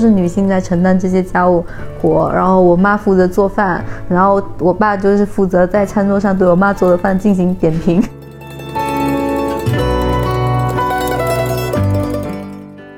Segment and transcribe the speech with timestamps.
[0.00, 1.64] 是女性在承担这些家务
[2.00, 8.02] 活，然后我妈负责做饭，然后我爸就是负责在餐桌上对我妈做的饭进行点评。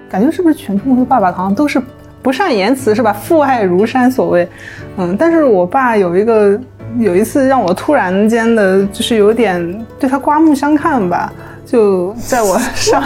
[0.08, 1.82] 感觉是不是全中国的爸爸好像都是
[2.22, 3.12] 不善言辞是吧？
[3.12, 4.46] 父爱如山所谓，
[4.98, 6.60] 嗯，但是我爸有一个
[6.98, 11.32] 有一次让我突然间的，就是有点对他刮目相看吧，
[11.64, 13.02] 就在我上，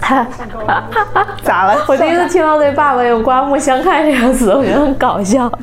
[1.42, 1.76] 咋了？
[1.88, 5.50] 我第一次听到对爸爸有刮目相看这个词，我觉得很搞笑。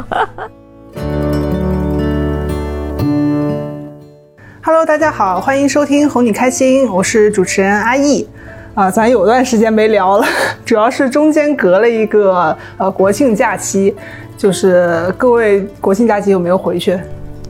[4.63, 8.27] Hello，大家好，欢迎收听哄你开心，我是主持人阿易。
[8.73, 10.25] 啊，咱有段时间没聊了，
[10.65, 13.93] 主要是中间隔了一个呃国庆假期，
[14.37, 16.97] 就是各位国庆假期有没有回去？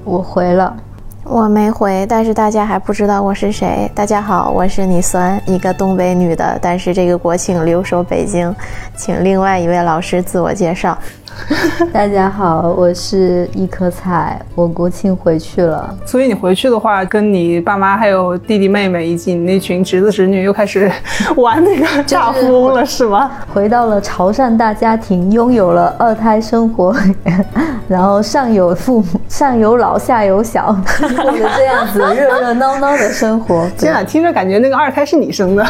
[0.03, 0.75] 我回了，
[1.23, 3.89] 我没回，但是大家还不知道我是谁。
[3.93, 8.53] 大家好，我是你酸，一个东北女的，但是这个国庆留守北京，
[8.95, 10.97] 请另外一位老师自我介绍。
[11.91, 15.95] 大家好，我是一颗菜，我国庆回去了。
[16.05, 20.91] 所以你回去的话，跟你爸妈还有弟弟妹妹以及你那群侄子侄女又开始
[21.37, 23.31] 玩那个大富翁了，是吗？
[23.53, 26.95] 回到了潮汕大家庭，拥有了二胎生活，
[27.87, 33.67] 然后上有父母，上有老，下有小，过着这样子热热闹闹的生活。
[33.77, 35.65] 天啊，听着感觉那个二胎是你生的，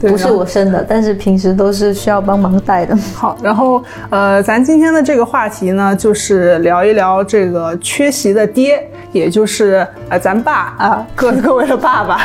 [0.00, 2.96] 对不是我生的，但是平时都是需要帮忙带的。
[3.14, 3.67] 好，然后。
[3.68, 12.20] 后呃，咱今天的这个话题呢，就是聊一聊这个缺席的爹，也就是呃咱爸啊，各各位的爸爸，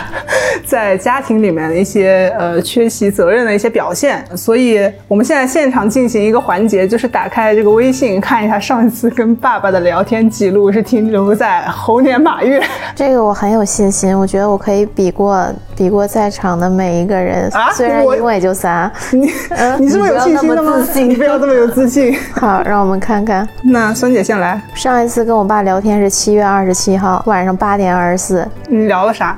[0.66, 4.26] 在家庭里面的一些呃缺席责任的一些表现。
[4.38, 12.64] 所以我们现在现场进行一个环节，就是打开这个微信看一下上一次跟爸爸的聊天记录是停留在猴年马月。
[12.96, 18.92] 这个我很有信心，我觉得我可以比过比过在场的每一个人，虽然一共也就仨。
[19.12, 19.32] 你
[19.80, 20.76] 你是不是有信心的吗？
[20.96, 21.34] 你不要。
[21.44, 23.48] 这么有自信， 好，让我们看看。
[23.64, 24.62] 那孙姐先来。
[24.74, 28.48] 上一次跟我爸聊天是七月二十七号晚上八点二十四。
[28.68, 29.36] 你聊了啥？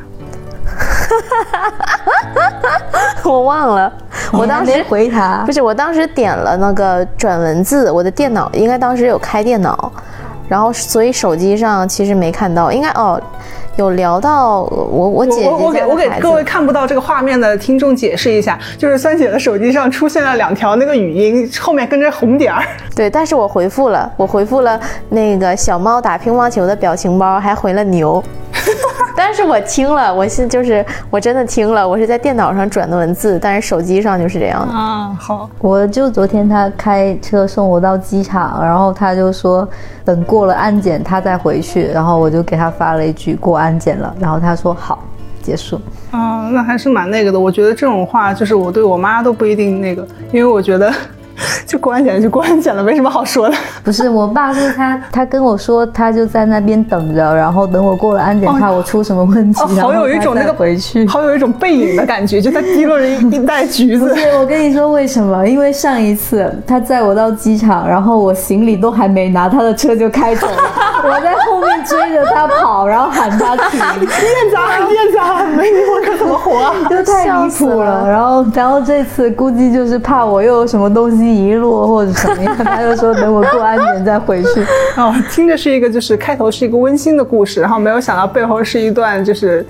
[3.23, 3.91] 我忘了。
[4.31, 9.91] 我当时回他，不是，我当时点了那个转文字，我的电脑应该当时有开电脑，
[10.47, 13.19] 然后所以手机上其实没看到，应该哦。
[13.77, 22.63] 有聊到我我姐姐我我给我给各位看不到这个画面的听众解释一下，就是酸姐的手机上出现了两条那个语音，后面跟着红点儿。
[22.95, 28.23] 对，但是我回复了，我回复了那个小猫打乒乓球的表情包，还回了牛。
[29.15, 35.17] 但是我听了，我是就是我真的听了，我是在电脑上转的文字，但是手机上就是这样的啊。
[35.19, 39.67] 好，我就昨天他开车送我到机场，然后他就说
[40.03, 45.03] 等过了安检他再回去，然后我就给他发了一句过安检了，然后他说好，
[45.41, 45.79] 结束。
[46.11, 47.39] 啊，那还是蛮那个的。
[47.39, 50.91] 我觉得这种话就是我对我妈都不一定那个，因为我觉得。
[51.65, 53.55] 就过安检就过安检了，没什么好说的。
[53.83, 64.15] 不是我爸是他，他跟我说他就在那边等着，然后等我过了安检，怕我出什么问题，好有一种那个回去，好有一种背影的感觉，就他提了一一袋橘子。
[64.39, 65.45] 我跟你说为什么？
[65.47, 70.57] 因为上一次他载我到机场，然后我行李都还没拿，他的车就开走了，
[71.03, 73.79] 我在后面追着他跑，然后喊他停。
[73.79, 76.73] 院长，院长，没你我可怎么活？
[76.89, 78.09] 就太离谱了。
[78.09, 81.85] 然后，然后这次估计就是怕我又有什么东西遗落。
[81.85, 84.65] 或者什么样，他就说等我过安检再回去。
[84.97, 89.65] 哦，听着是一个就是开头是一个温馨的故事，然后没有想到背后是一段就是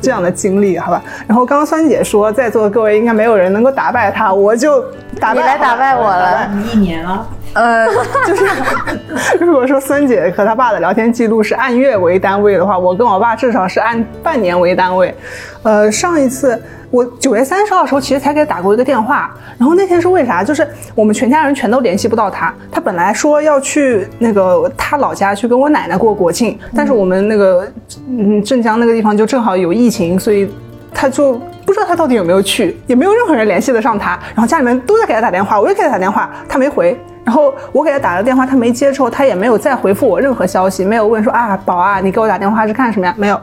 [0.00, 1.02] 这样的经历，好吧？
[1.26, 4.82] 然后刚刚酸姐说在座的各位应该没有人能够打败他，我就
[5.20, 7.26] 打败你来打败我了，一年了。
[7.54, 7.86] 呃，
[8.26, 8.46] 就是
[9.40, 15.14] 如果说孙姐和她爸的聊天记录是按月为单位的话，我跟我爸至少是按半年为单位。
[15.62, 16.60] 呃，上一次。
[16.92, 20.42] 我九月三十号的时候，其实才给他打过一个电话，然后那天是为啥？
[20.42, 22.52] 就是我们全家人全都联系不到他。
[22.68, 27.64] 他本来说要去那个他老家去跟我奶奶过国庆，但是我们那个
[28.08, 30.52] 嗯镇江那个地方就正好有疫情，所以
[30.92, 34.18] 他就不知道他到底有没有去，也没有任何人联系得上他。
[34.34, 37.00] 然后家里面都在给他打电话，我也给他打电话，他没回。
[37.24, 43.14] 然后我给他打了电话，他没接之后，他也没有再回复我任何消息，没有问说啊宝啊，你给我打电话是干什么呀？
[43.16, 43.40] 没有。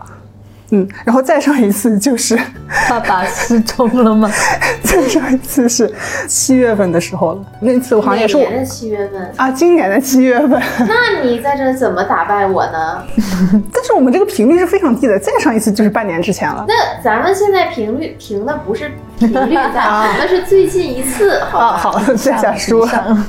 [0.72, 2.38] 嗯，然后再上一次就是
[2.90, 4.30] 爸爸失踪了吗？
[4.84, 5.90] 再上一次是
[6.28, 10.62] 七月份的时候了，那次我好像也是我年的七月份啊，今年的七月份。
[10.80, 13.02] 那你在这怎么打败我呢？
[13.72, 16.66] 但是我们这个频率是非常低的，再上一次就是半年之前了。
[16.68, 22.88] 那咱们现在频率评的不是频率在评的是最近一次，好好这 下说。
[23.08, 23.26] 嗯，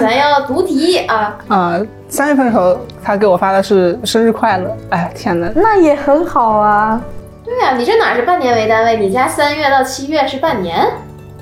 [0.00, 1.80] 咱要读题啊 啊。
[2.08, 4.74] 三月份的时候，他给我发的是生日快乐。
[4.90, 7.00] 哎，天哪，那也很好啊。
[7.44, 8.96] 对呀，你这哪是半年为单位？
[8.96, 10.86] 你家三月到七月是半年？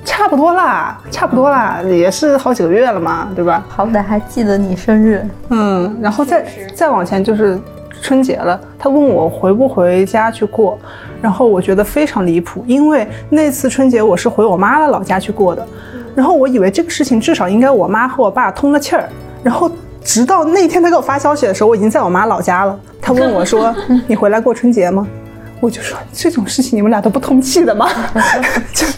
[0.04, 3.64] 差不多啦，差不多啦，也是好几个月了嘛，对吧？
[3.68, 5.24] 好歹还记得你生日。
[5.50, 6.44] 嗯，然后再
[6.74, 7.58] 再往前就是
[8.02, 10.78] 春节了，他问我回不回家去过，
[11.20, 15.66] 然后我觉得非常离谱，因为那次春节我是回我妈的老家去过的，
[16.14, 19.08] 然后我以为这个事情至少应该我妈和我爸通了气儿，
[19.42, 19.70] 然后
[20.02, 23.74] 直到那天他给我发消息的时候，我已经在我妈老家了，他问我说
[24.06, 25.06] ：“你回来过春节吗？”
[25.60, 27.88] 我就说这种事情你们俩都不通气的吗？
[28.74, 28.86] 就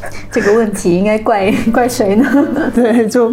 [0.30, 2.46] 这个问题应该怪怪谁呢？
[2.74, 3.32] 对，就，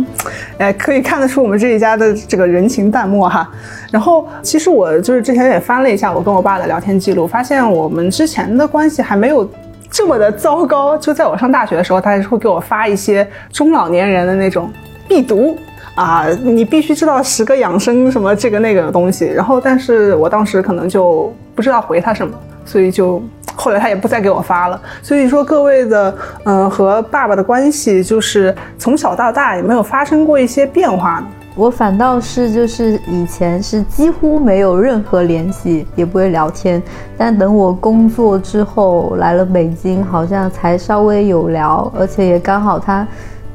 [0.57, 3.48] 哎，可以看得出我们这一家的这个人情淡漠哈。
[3.92, 9.48] 然后，其实我就是之前也翻了一下我跟我爸的聊天记录，发现我们之前的关系还没有
[9.92, 10.98] 这么的糟糕。
[10.98, 14.72] 就在我上大学的时候，他还是会给我发一些中老年人的那种
[15.07, 15.57] 必读
[15.96, 19.25] 啊，你必须知道十个养生什么这个那个的东西。
[19.25, 23.24] 然后，但是我当时可能就不知道回他什么，所以就。
[23.57, 26.13] 后来他也不再给我发了，所以说各位的，
[26.44, 31.28] 嗯，和爸爸的关系就是从小到大也没有发生过一些变化呢。
[31.56, 36.84] 我反倒是就是以前是几乎没有任何联系，也不会聊天，
[37.18, 43.07] 但等我工作之后来了北京，好像才稍微有聊，而且也刚好他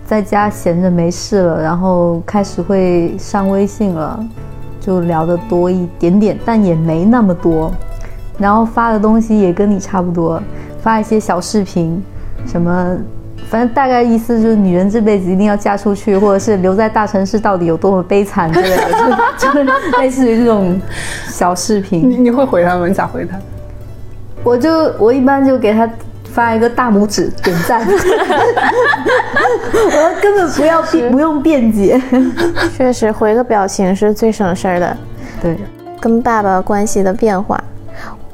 [0.06, 4.18] 在家闲着没事了，然后开始会上微信了，
[4.80, 7.70] 就聊得多一点点，但也没那么多。
[8.40, 10.42] 然后发的东西也跟你差不多，
[10.82, 12.02] 发一些小视频，
[12.46, 12.96] 什么，
[13.50, 19.62] 反正大概意思就是女人这辈子一定要嫁出去，或者是留在大城市到底有多么悲惨之类的， 就就
[19.98, 20.80] 类似于这种
[21.28, 22.08] 小视频。
[22.08, 22.88] 你你会回他吗？
[22.88, 23.36] 你咋回他？
[24.42, 25.86] 我就我一般就给他
[26.32, 27.84] 发一个大拇指点赞，
[29.74, 32.00] 我根本不要辩不用辩解。
[32.74, 34.96] 确实回个表情是最省事儿的。
[35.42, 35.58] 对，
[36.00, 37.62] 跟爸爸关系的变化。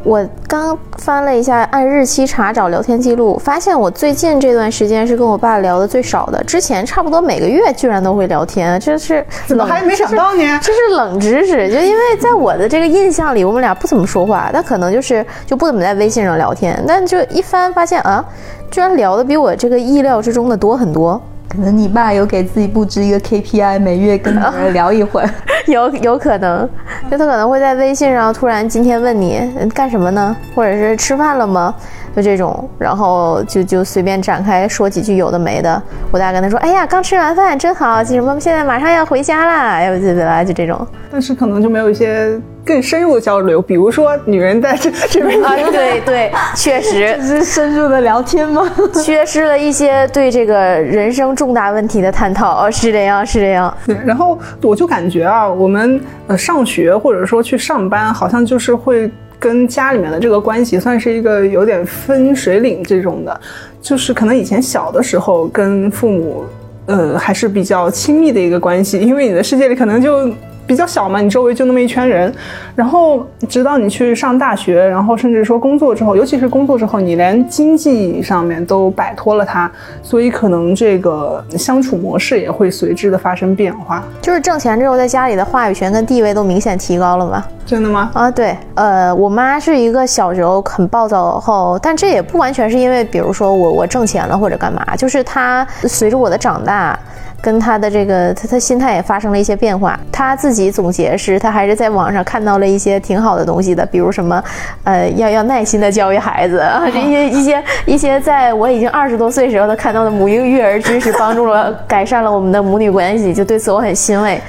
[0.07, 6.41] 我刚翻了一下，按日期查找聊天记录，发现我最近这段时间是跟我爸聊的最少的。
[6.45, 10.61] 之前差不多每个月居然都会聊天，这是怎么还没想到呢？
[10.63, 16.81] 这是冷知识，就因为在我的这个印象里，我们俩不怎么说话，但可能就是就不怎么在微信上聊天。
[16.87, 18.25] 但就一翻发现啊，
[18.71, 21.21] 居然聊的比我这个意料之中的多很多。
[21.49, 25.31] 可能你爸有给自己布置一个 KPI，每月跟人聊一会儿，
[25.67, 26.69] 有有可能，
[27.11, 29.41] 就他可能会在微信上突然今天问你
[29.75, 31.75] 干什么呢，或者是吃饭了吗？
[32.17, 35.81] 就这种，然后就就随便展开说几句有的没的。
[36.11, 40.87] 我大概跟他说，哎呀，刚吃完饭真好，什么现在马上要回家啦，要不就来就这种。
[41.11, 48.63] 但是可能就没有一些更深入的交流，比如说女人在这这边啊，对对，确实是深入的聊天吗？
[49.05, 53.73] 缺失了一些对这个人生重大问题的探讨哦，是这样，是这样。
[53.87, 59.11] 对，然后我就感觉啊，我们呃上学或者说去上班，好像就是会。
[59.39, 63.41] 跟家里面的这个关系算是一个有点分水岭这种的，
[63.81, 66.45] 就是可能以前小的时候跟父母，
[66.87, 70.31] 呃还是比较亲密的一个关系，因为你的世界里可能就。
[70.69, 72.35] 比较小嘛，你周围就那么一圈人，
[72.75, 79.71] 然后直到你去上大学，然后甚至说工作之后，尤其是工作之后，你连经济上面都摆脱了他，
[80.03, 84.03] 所以可能这个相处模式也会随之的发生变化。
[84.21, 87.47] 就是挣钱之后，在家里的话语权跟地位都明显提高了吧？
[87.67, 88.11] 真的吗？
[88.15, 96.99] 啊，对，呃，我妈是一个小时候很暴躁后，但这也不完全是因为，比如说我我挣钱了或者干嘛，就是她随着我的长大。
[97.39, 99.97] 跟他的这个，他他心态也发生了一些变化。
[100.11, 104.43] 他自己总结是，他还是在网上看到了一些挺好的东西的，比如什么，
[104.83, 114.41] 呃，要要耐心的教育孩子啊，这些一些一些，在我已经二十多岁时候，他看到的母婴育儿知识，帮助了改善了我们的母女关系，就对此我很欣慰。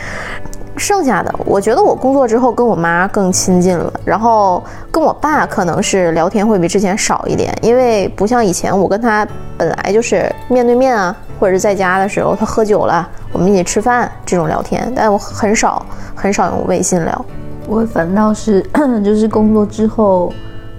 [0.78, 17.26] 剩下的，我觉得我工作之后跟我妈更亲近了，然后跟我爸可能是聊天会比之前少一点，因为不像以前我跟他本来就是面对面啊，或者是在家的时候他喝酒了，我们一起吃饭这种聊天，但我很少很少用微信聊，
[17.68, 18.62] 我反倒是
[19.04, 20.32] 就是工作之后。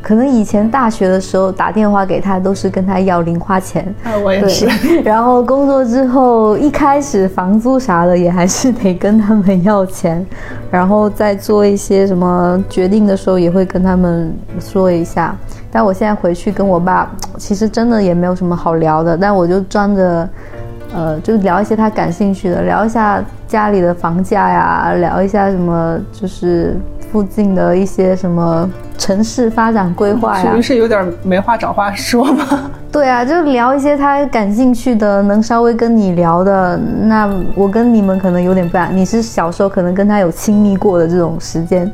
[0.08, 4.66] 可能以前大学的时候打电话给他都是跟他要零花钱，啊，我也是。
[5.04, 10.24] 然后工作之后，一开始房租啥的也还是得跟他们要钱，
[10.70, 15.36] 然后再做一些什么决定的时候也会跟他们说一下。
[15.70, 20.26] 但我现在回去跟我爸，其实真的也没有什么好聊的，但我就装着，
[20.94, 26.74] 呃，就聊一些他感兴趣的，聊一下家里的房价呀，聊一下什么就是
[27.10, 28.68] 附近的一些什么。
[28.98, 32.44] 城市发展规划呀，属于是有点没话找话说吗？
[32.90, 36.76] 对啊，就聊一些他感兴趣的，能稍微跟你聊的。
[36.76, 41.90] 那我跟你们可能有点不一样，你是小时候可能跟他有亲密过的这种时间，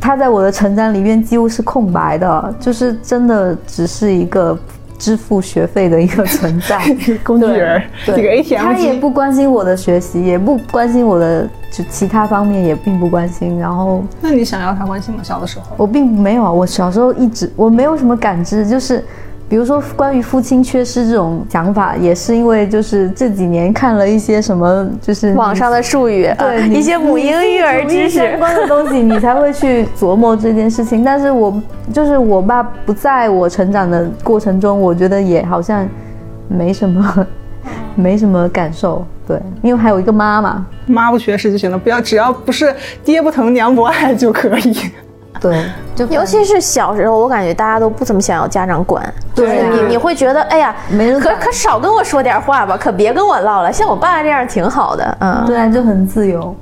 [0.00, 4.58] 他在我的成长里面几乎是空白的，就是真的只是一个
[5.02, 6.80] 支付学费的一个存在，
[7.24, 8.92] 工具人，对这个 ATM 他也。
[9.02, 11.42] 不关心我的学习，也不关心我的
[11.72, 13.58] 就其他方面也并不关心。
[13.58, 15.20] 然后那你想要他关心吗？
[15.24, 19.04] 小的时候，我并没有啊，我小时候一直我没有什么感知，就是
[19.52, 28.38] 比如说关于父亲缺失这种想法，也是因为就是这几年看了一些什么就是网上的术语，对啊一些母婴育儿知识相识。
[28.38, 31.04] 关的东西，你才会去琢磨这件事情。
[31.04, 35.86] 但是我就是我爸不在我成长的过程中，我觉得也好像
[36.48, 37.26] 没什么，
[37.94, 39.04] 没什么感受。
[39.28, 44.74] 对，因为还有一个妈妈，妈不缺失就行了，不要只要不是爹不疼娘不爱就可以。
[45.42, 45.64] 对，
[45.96, 49.02] 就尤其是小时候，我感觉大家都不怎么想要家长管，
[49.34, 53.72] 对啊你你会觉得，哎呀，可没人可可少跟我说点话吧，可别跟我唠了。
[53.72, 56.54] 像我爸这样挺好的，嗯，对啊，就很自由。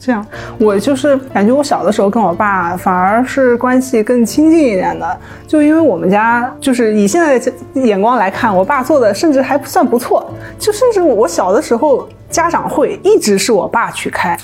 [0.00, 0.26] 这样，
[0.58, 14.34] 我就是感觉我小的时候跟我爸反而是关系更亲近一点的，就因为我们家就是以现在的眼光来看，我爸做的甚至还算不错，就甚至我小的时候家长会一直是我爸去开。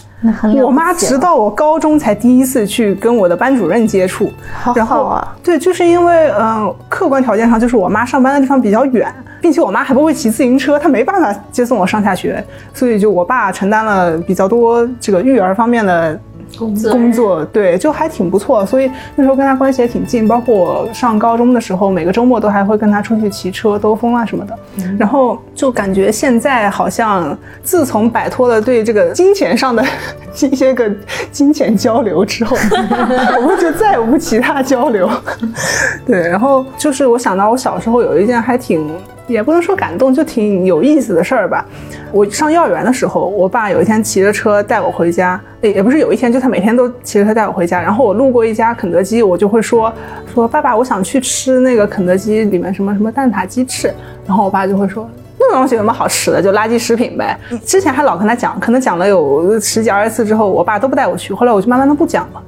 [0.65, 9.15] 我妈直到我高中才第一次去跟我的班主任接触，好然后对，就是因为嗯、呃客观条件上就是我妈上班的地方比较远，
[9.47, 16.19] 并且我妈还不会骑自行车，她没办法接送我上下学，所以就我爸承担了比较多这个育儿方面的。
[16.57, 20.29] 工作工作对，就还挺不错，所以那时候跟他关系也挺近。
[20.29, 24.57] 包括我上高中的时候，每个周末都还会跟他出去骑车、兜风啊什么的。
[24.97, 29.85] 然后就感觉现在好像自从摆脱了对这个金钱上的
[30.49, 30.89] 一些个
[31.33, 32.57] 金钱交流之后，
[33.37, 35.11] 我们就再无其他交流。
[36.07, 38.89] 对，然后就是我想到我小时候有一件还挺。
[39.27, 41.65] 也不能说感动，就挺有意思的事儿吧。
[42.13, 47.83] 我上幼儿园的时候，我爸有一天骑着车带我回家，也不是有一天，就他每天都骑着车带我回家。
[47.83, 49.93] 然后我路过一家肯德基，我就会说
[50.33, 53.93] 说爸爸，我想去吃那个肯德基里面什么什么蛋挞鸡翅。
[54.27, 57.39] 然后我爸就会说那东西有什么好吃的，就垃圾食品呗。
[57.65, 61.35] 之前还老跟他讲，可能讲了有十几二十次之后，我爸都不带我去。
[61.35, 62.43] 后来我就慢慢的不讲了。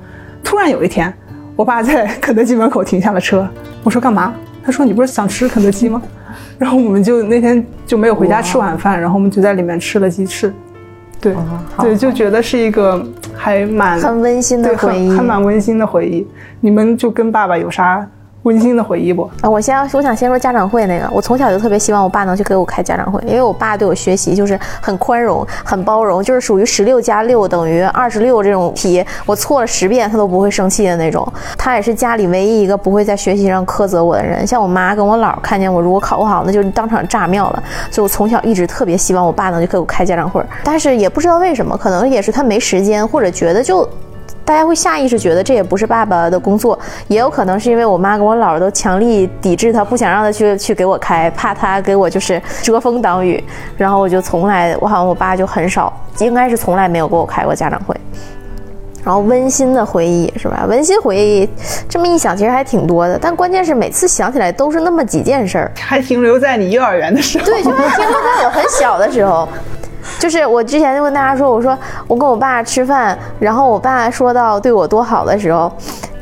[0.44, 1.12] 突然有一天，
[1.56, 3.46] 我爸在 肯德基门口停下了车，
[3.82, 4.32] 我说干嘛？
[4.64, 6.00] 他说你不是想吃肯德基吗？
[6.58, 10.52] 然后我们就那天就没有回家吃晚饭，然后我们就在里面吃了鸡翅。
[11.20, 11.34] 对
[11.74, 16.26] 好对，就觉得是一个还蛮很温馨的对回忆很还蛮温馨的回忆。
[16.60, 18.06] 你们就跟爸爸有啥
[18.44, 19.28] 温馨的回忆不？
[19.40, 31.30] 啊，我先我想先说家长会那个，我从小就特别希望我爸能去给我开家长会，因为我爸对我学习就是很宽容、很包容，就是属于十六加六等于二十六这种题，我错了十遍他都不会生气的那种。
[31.58, 34.46] 他也是家里唯一一个不会在学习上苛责我的人。
[34.46, 37.62] 像我妈跟我姥看见我如果考不好，那就当场炸庙了。
[37.90, 43.88] 所以我从小一直特别希望我爸能去给我开家长会，但是也不知道为什么，可能也是他没时间，或者觉得就。
[44.48, 53.44] 大家会下意识觉得这也不是爸爸的工作，也有可能是因为我妈跟我姥姥都强力抵制他，不想让他去去给我开，怕他给我就是遮风挡雨。
[53.76, 57.94] 然后我就从来，我好像我爸就很少，应该是从来没有给我开过家长会。
[59.04, 60.64] 然后温馨的回忆是吧？
[60.66, 61.46] 温馨回忆
[61.86, 65.70] 这么一想，其实还挺多的，但关键是每次想起来都是那么几件事儿。
[65.78, 67.44] 还停留在你幼儿园的时候？
[67.44, 69.46] 对，就是停留在我很小的时候。
[70.18, 75.72] 就是我之前就跟大家说，我说我跟我爸吃饭，然后我爸说到对我多好的时候，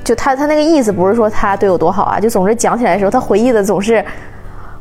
[0.04, 4.04] 就他他那个意思不是说他对我多好啊，就总是讲起来的时候，他回忆的总是。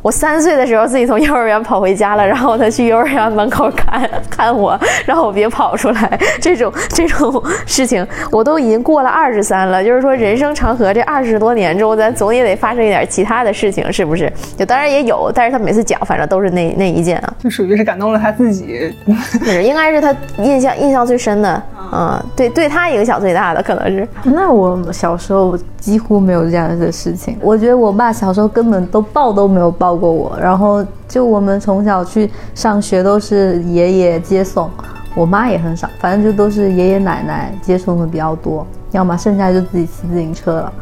[0.05, 6.19] 我三岁的时候自己从幼儿园跑回家了，然后他去幼儿园门口看看我，让我别跑出来。
[6.39, 14.31] 这种这种事情，我都已经过了二十三了，就是说人生长河这二十多年中，咱总也得发生一点其他的事情，是不是？
[14.55, 17.33] 就当然也有，但是他每次讲，反正都是那那一件啊。
[17.39, 18.93] 就属于是感动了他自己。
[19.43, 24.07] 是，应该是他印象印象最深的，嗯，对，对他影响最大的可能是。
[24.23, 27.35] 那我小时候几乎没有这样的事情。
[27.41, 34.69] 我觉得我爸小时候根本都抱都没有抱过我，然后就我们从小去上学都是爷爷接送，
[35.15, 40.73] 我妈也很少，反正就都是爷爷奶奶接送的比较多，要么剩下就自己骑自行车了。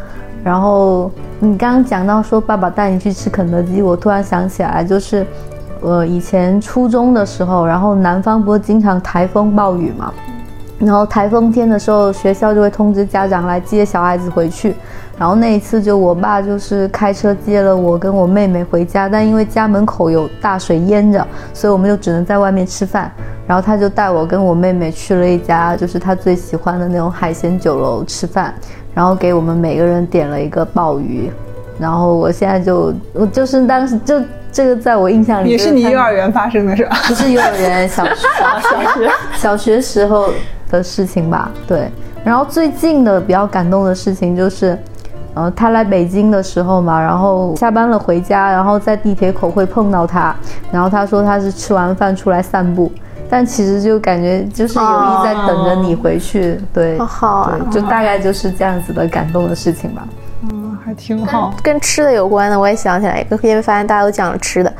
[0.43, 5.25] 然后你刚刚讲到说爸爸带你去吃肯德基，我突然想起来，就是，
[5.81, 10.13] 呃，以前初中的时候，然后南方不是经常台风暴雨嘛，
[10.85, 14.75] 然后台风天的时候，学校就会通知家长来接小孩子回去。
[15.17, 23.11] 然后那一次就我爸就是开车接了我跟我妹妹回家，但因为家门口有大水淹着，所以我们就只能在外面吃饭。
[23.45, 28.53] 然后他就带我跟我妹妹去了一家就是他最喜欢的那种海鲜酒楼吃饭，
[28.93, 31.31] 然后给我们每个人点了一个鲍鱼。
[31.79, 34.21] 然后我现在就我就是当时就
[34.51, 36.97] 这个在我印象里也是你幼儿园发生的是吧？
[37.07, 38.11] 不是幼儿园，小学
[38.61, 40.29] 小学小学时候
[40.73, 41.49] 的事情吧。
[41.67, 41.89] 对，
[42.25, 44.77] 然后最近的比较感动的事情就是，
[45.35, 50.35] 呃，他来北京的时候嘛，然后下班了回家，然后在地铁口会碰到他，
[50.71, 52.91] 然后他说他是吃完饭出来散步，
[53.29, 60.07] 但其实就感觉就是有意在等着你回去，对，好好啊对，就大概就是这样子的感动的事情吧。
[60.51, 61.53] 嗯，还挺好。
[61.63, 64.73] 跟吃的有关的，我也想起来一个，因为发现大家都讲了吃的。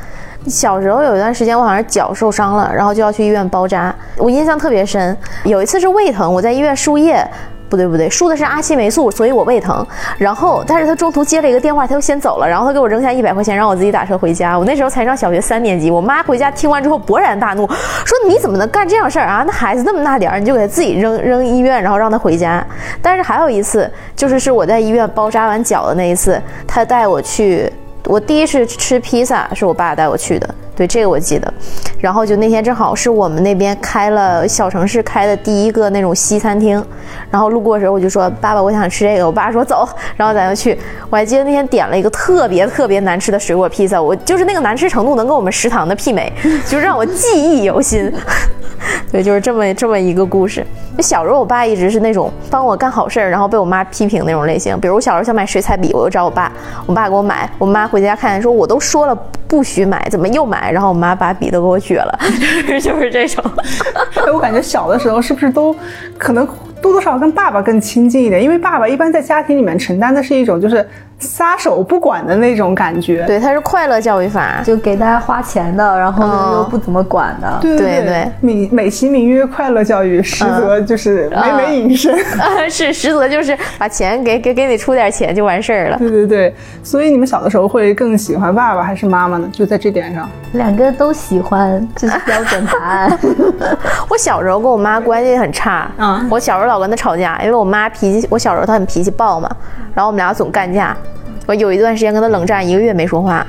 [0.46, 5.16] 小时候有一段时间，我好像脚受伤了，然后就要去医院包扎，我印象特别深。
[5.44, 7.26] 有一次是胃疼，我在医院输液。
[7.66, 9.84] 不对不对，输的是阿奇霉素，所以我胃疼。
[10.16, 14.56] 然后，但是他中途接了一个电话，他又先走了，然后他给我扔下一百块钱，让我自己打车回家。
[14.56, 19.42] 我那时候才上小学三年级，我妈回家听完之后勃然大怒，说你怎么能干这样事儿啊？
[19.44, 22.64] 那孩子那么大点儿，你就给他自己扔扔医院，然后让他回家。
[23.02, 27.72] 但是还有一次，就是是我在医院包扎完脚的那一次，他带我去，
[28.04, 30.54] 我第一次吃披萨是我爸带我去的。
[30.76, 31.52] 对这个我记得，
[32.00, 36.84] 然后就那天正好是我们那边开了小城市开的第一个那种西餐厅，
[37.30, 40.76] 然后路过的时候我就说爸爸我想吃这个，我爸说走，然后咱就去。
[41.08, 46.32] 我还记得那天点了一个特别特别难吃的水果披萨，我就是那个难吃程度能跟我们食堂的媲美，
[46.66, 48.12] 就让我记忆犹新。
[49.10, 50.66] 对，就是这么这么一个故事。
[50.96, 54.78] 就小时候我爸一直是那种帮我干好事儿，然后被我妈批评那种类型。
[54.78, 56.52] 比如我小时候想买水彩笔，我就找我爸，
[56.84, 57.48] 我爸给我买。
[57.58, 59.14] 我妈回家看见说，我都说了
[59.48, 60.63] 不许买，怎么又买？
[60.70, 62.18] 然后我妈把笔都给我撅了，
[62.80, 63.44] 就是这种。
[64.26, 65.74] 哎，我感觉小的时候是不是都
[66.18, 66.46] 可能
[66.80, 68.42] 多多少少跟爸爸更亲近一点？
[68.42, 70.86] 因为爸爸一般在家庭里面承担的是一种就是
[71.18, 73.24] 撒手不管的那种感觉。
[73.26, 77.58] 对，他是快乐教育法，就给大家花钱的，然后呢又不怎么管的。
[77.60, 82.14] 对对对，美美其名曰快乐教育，实则就是美美隐身。
[82.38, 85.96] 啊，是实则就是把钱给给给你出点钱就完事儿了。
[85.98, 89.48] 对对对，所以你们小的时候会更喜欢爸爸还是妈妈呢？
[89.52, 93.18] 就在这点上，两个都喜欢，这是标准答案。
[94.10, 99.48] 我小时候跟我妈关系很差，嗯我小时候老跟她吵架，因为我妈脾气，我小时候她很脾气暴嘛，
[99.94, 100.94] 然后我们俩总干架。
[101.46, 103.46] 我有一段时间跟他冷战一个月没说话，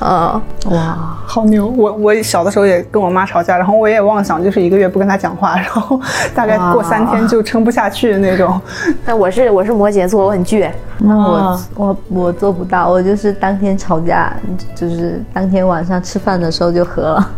[0.00, 1.66] 嗯，哇，好牛！
[1.66, 6.00] 我我小的时候也跟我妈吵架，然后我也妄想就是一个月不跟他讲话，然后
[6.34, 8.58] 大概过三天就撑不下去的那种。
[9.04, 14.32] 但我是我是摩羯座，我很倔， 那我、啊我我做不到，我就是当天吵架，
[14.74, 17.30] 就是当天晚上吃饭的时候就和了，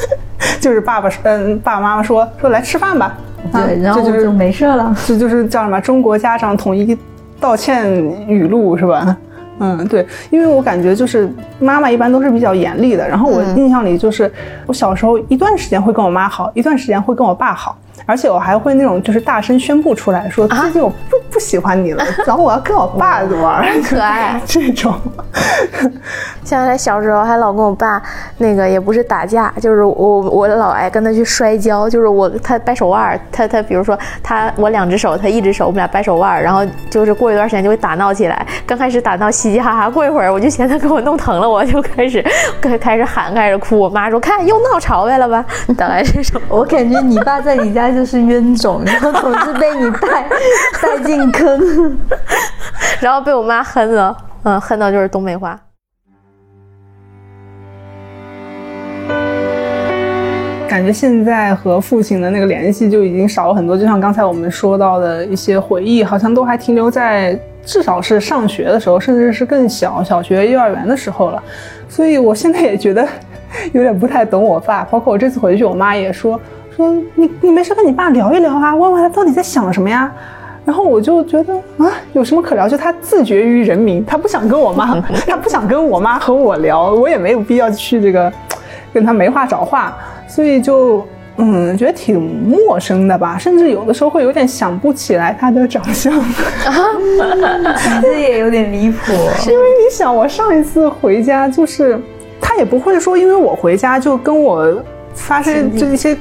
[0.60, 3.16] 就是爸爸嗯爸爸妈妈说说来吃饭吧，
[3.52, 4.94] 啊对，然后就没事了。
[5.06, 6.96] 这就是叫什么中国家长统一
[7.40, 7.90] 道歉
[8.28, 9.16] 语录是吧？
[9.58, 14.30] 嗯，对，因为我感觉就是妈妈一般都是比较严厉的，然后我印象里就是、
[14.66, 24.94] 我小时候一段时间会跟我妈好，一段时间会跟我爸好，而且我还会那种就是大声宣布出来说最近我不、不喜欢你了，然后我要跟我爸玩，很可爱 这种。
[26.44, 28.00] 想起来小时候还老跟我爸
[28.38, 38.46] 那个也不是打架，就是我我老爱跟他去摔跤，就是我他掰手腕儿，他他比如说他我两只手，他一只手，我们俩掰手腕儿，然后就是过一段时间就会打闹起来。
[38.64, 42.24] 刚开始打闹嘻嘻哈哈，过一会儿我就嫌他给我弄疼了，我就开始
[42.60, 43.78] 开开始喊，开始哭。
[43.78, 45.44] 我妈说看又闹吵来了吧，
[45.76, 46.40] 大概这种。
[46.48, 50.28] 我感觉你爸在你家就是冤种，然后总是被你带
[50.80, 51.98] 带进坑。
[53.00, 55.60] 然后被我妈恨了，嗯，恨到就是东北话。
[60.68, 71.42] 感觉现在和父亲的那个联系就已经少了很多，就像刚才我们说到的一些回忆，好像都还停留在至少是上学的时候，甚至是更小，小学、幼儿园的时候了。
[71.88, 73.08] 所以我现在也觉得
[73.72, 76.38] 有点不太懂我爸，包括我这次回去，我妈也说
[76.76, 80.12] 说你你没事跟你爸聊一聊啊，问问他到底在想什么呀。
[80.62, 82.68] 然后我就觉得啊，有什么可聊？
[82.68, 88.30] 就他自绝于人民，他不想跟我妈， 他不想跟我妈和我聊，我也没有必要去这个
[88.92, 89.96] 跟他没话找话，
[90.28, 96.12] 所以就嗯，觉得挺陌生的吧，甚至有的时候会有点想不起来他的长相。
[96.12, 96.24] 你
[98.02, 99.12] 这也有点离谱。
[99.48, 101.98] 因为你想，我上一次回家，就是
[102.38, 104.82] 他也不会说，因为我回家就跟我
[105.14, 106.16] 发生就一些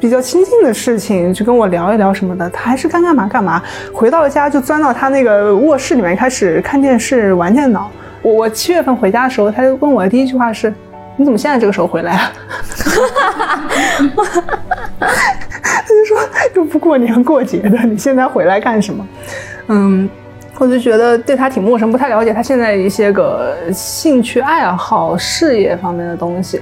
[0.00, 3.62] 比较亲近的事情，就跟我聊一聊什么的，他还是该干嘛干嘛。
[3.92, 7.90] 回到家就钻到他那个卧室里面开始看电视、玩电脑。
[8.22, 10.72] 我我七月份回家的时候，他就问我的第一句话是
[11.16, 12.32] ：“你怎么现在这个时候回来啊？”
[14.98, 16.18] 他就说
[16.56, 19.06] ：“又不过年过节的，你现在回来干什么？”
[19.68, 20.08] 嗯。
[20.58, 26.60] 我就觉得对他挺陌生，不太了解他现在一些个兴趣爱好、事业方面的东西。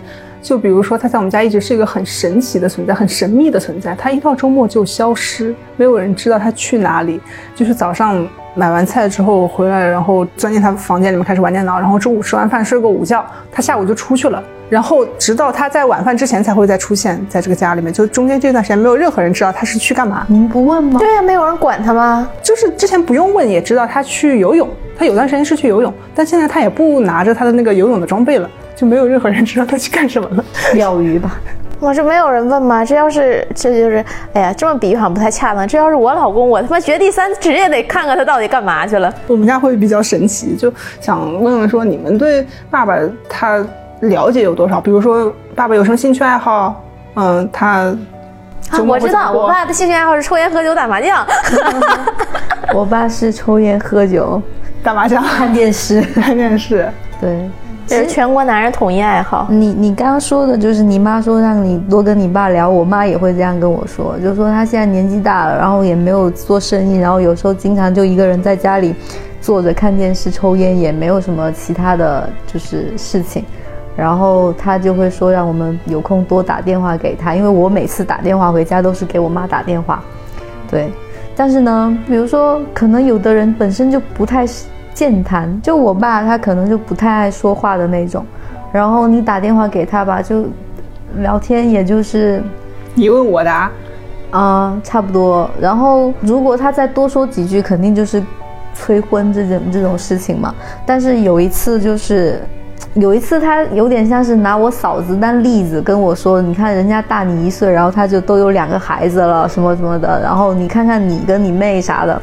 [0.48, 3.94] 就比如说他在我们家一直是一个很神奇的存在，很神秘的存在。
[3.94, 7.20] 他一到周末就消失，没有人知道他去哪里。
[7.54, 14.42] 就是早上买完菜之后回来，然后钻进他房间里面开始玩电脑，然后中午吃完饭睡个午觉，他下午就出去了。
[14.70, 20.24] 然后直到他在晚饭之前才会再出现在这个家里面，就中间这段时间没有任何人知道他是去干嘛。
[20.28, 20.98] 你们不问吗？
[20.98, 22.26] 对呀、没有人管他吗？
[22.42, 24.66] 就是之前不用问也知道他去游泳，
[24.98, 30.44] 他有段时间是去游泳，但现在他也不拿着他的那个游泳的装备了，就没有任何人知道他去干什么了。
[30.72, 31.36] 钓鱼吧。
[31.80, 32.84] 我这没有人问吗？
[32.84, 35.66] 这要是这就是，哎呀，这么比喻好像不太恰当。
[35.66, 39.12] 这要是我老公，我他妈掘地三尺也得看看他到底干嘛去了。
[39.26, 42.96] 我们家会比较神奇，就想问问说，你们对爸爸
[43.28, 43.64] 他
[44.00, 44.80] 了解有多少？
[44.80, 46.80] 比如说，爸爸有什么兴趣爱好？
[47.14, 47.96] 嗯，他
[48.84, 51.26] 我知道，我爸的兴趣爱好是抽烟、喝酒、打麻将。
[52.74, 54.40] 我爸是抽烟、喝酒、
[54.82, 56.00] 打麻将、看电视。
[56.14, 56.88] 看电视。
[57.20, 57.48] 对，
[57.88, 59.46] 这是全国男人统一爱好。
[59.50, 68.94] 你你刚刚说的就是你妈说让你多跟你爸聊，我妈也会这样跟我说，就说她现在年纪大了，然后也没有做生意，然后有时候经常就一个人在家里
[69.40, 73.42] 坐着看电视、抽烟，也没有什么其他的就是事情。
[73.96, 80.02] 然后她就会说让我们有空多打电话给她，因为我每次打电话回家都是给我妈打电话，
[80.70, 80.92] 对。
[81.34, 84.44] 但是呢，比如说可能有的人本身就不太
[84.98, 88.26] 健谈，就我爸他可能就不太爱说话的那种，
[88.72, 90.44] 然后你打电话给他吧，就
[91.18, 92.42] 聊天也就是
[92.96, 93.70] 你问我答，
[94.32, 95.48] 啊、差不多。
[95.60, 98.20] 然后如果他再多说几句，肯定就是
[98.74, 100.52] 催婚这种这种事情嘛。
[100.84, 102.42] 但是有一次就是。
[102.94, 110.20] 有一次，他有点像是拿我嫂子当例子跟我说：“你看人家大你一岁，然后他就都有两个孩子了，什么什么的。
[110.20, 112.20] 然后你看看你跟你妹啥的，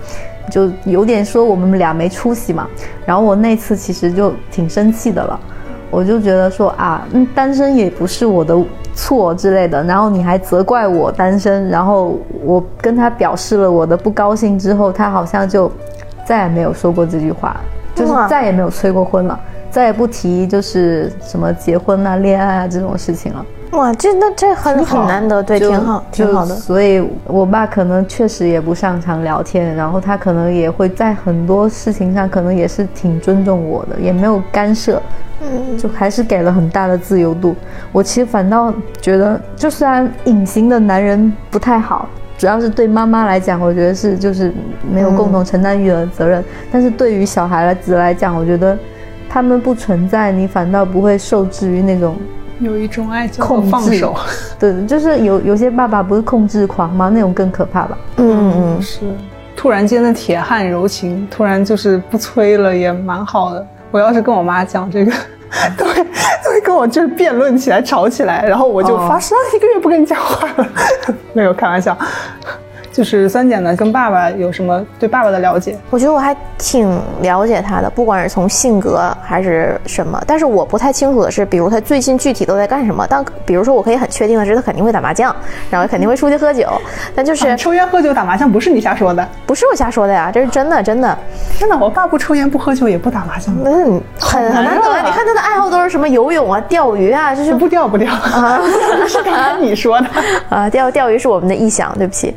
[0.49, 2.67] 就有点说我们俩没出息嘛。”
[3.05, 5.39] 然后我那次其实就挺生气的了，
[5.91, 8.55] 我就觉得说啊，嗯，单身也不是我的
[8.93, 15.71] 错之类的，然后你还责怪我单身，然后我跟他表示了我的不高兴之后，他好像就
[16.25, 17.57] 再也没有说过这句话，
[17.93, 23.45] 就是再也没有催过婚了，再也不提就是什么结婚啊、恋爱啊这种事情了。
[23.71, 26.55] 哇，这那这很好很难得，对，挺好，挺好的。
[26.55, 35.01] 所以，我爸可能确实也不擅长聊天，然后他可能也会在很多事情上，可能也是挺尊重我的，也没有干涉，
[35.41, 37.55] 嗯，就还是给了很大的自由度。
[37.91, 42.07] 我其实反倒觉得，就虽然隐形的男人不太好。
[42.37, 44.53] 主要是对妈妈来讲，我觉得是就是
[44.91, 46.43] 没有共同承担育儿责任。
[46.69, 48.77] 但是对于小孩子来讲，我觉得
[49.29, 52.17] 他们不存在，你反倒不会受制于那种
[52.59, 54.15] 有一种爱叫做控制放手。
[54.59, 57.09] 对，就是有有些爸爸不是控制狂吗？
[57.13, 57.97] 那种更可怕吧？
[58.17, 59.01] 嗯嗯，是，
[59.55, 63.65] 突然间的铁汉柔情，突然就是不催了，也蛮好的。
[63.91, 65.11] 我要是跟我妈讲这个，
[65.77, 70.67] 都会都会跟我就是辩论起来，吵起来，然后我就哦发誓、啊一个月不跟你讲话了。
[71.33, 71.97] 没有开玩笑，
[72.95, 75.77] 就是三姐呢，跟爸爸有什么对爸爸的了解？
[75.89, 80.23] 我觉得我还挺了解他的，不管是从性格还是什么。
[80.25, 83.05] 但是我不太清楚的是，比如他最近具体都在干什么。
[83.09, 85.35] 但比如说，我可以很确定的是，他肯定会打麻将，
[85.69, 86.69] 然后肯定会出去喝酒。
[87.13, 91.17] 但就是啊抽烟喝酒打麻将不是你瞎说的，不是我瞎说的呀，这是真的，真的。
[91.59, 94.89] 真的，我爸不抽烟不喝酒也不打麻将的，嗯，很很难得。
[94.89, 98.61] 啊你看他的爱好都是什么游泳啊、钓鱼啊，就是不钓不钓啊，
[99.05, 100.07] 是刚才你说的。
[100.47, 102.33] 啊，钓钓鱼是我们的臆想，对不起，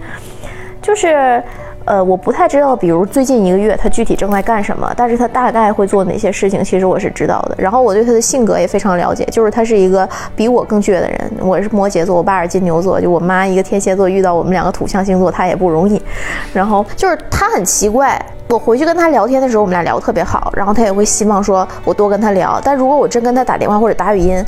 [0.88, 1.44] 就是。
[1.84, 7.54] 呃，我不太知道，比如最近一个月他具体正在干什么，但是他大概会做哪些事情，其实我是知道的。
[7.56, 11.18] 然后我对他的性格也非常了解，就是他是一个比我更倔的人。
[11.40, 16.02] 我是摩羯座，我爸是金牛座，就我妈一个天蝎座遇到我们两个土象星座，他也不容易。
[16.52, 22.60] 然后就是他很奇怪，我回去跟他聊天的时候，我们俩聊得特别好，然后他也会希望说我多跟他聊。
[22.62, 24.44] 但如果我真跟他打电话或者打语音，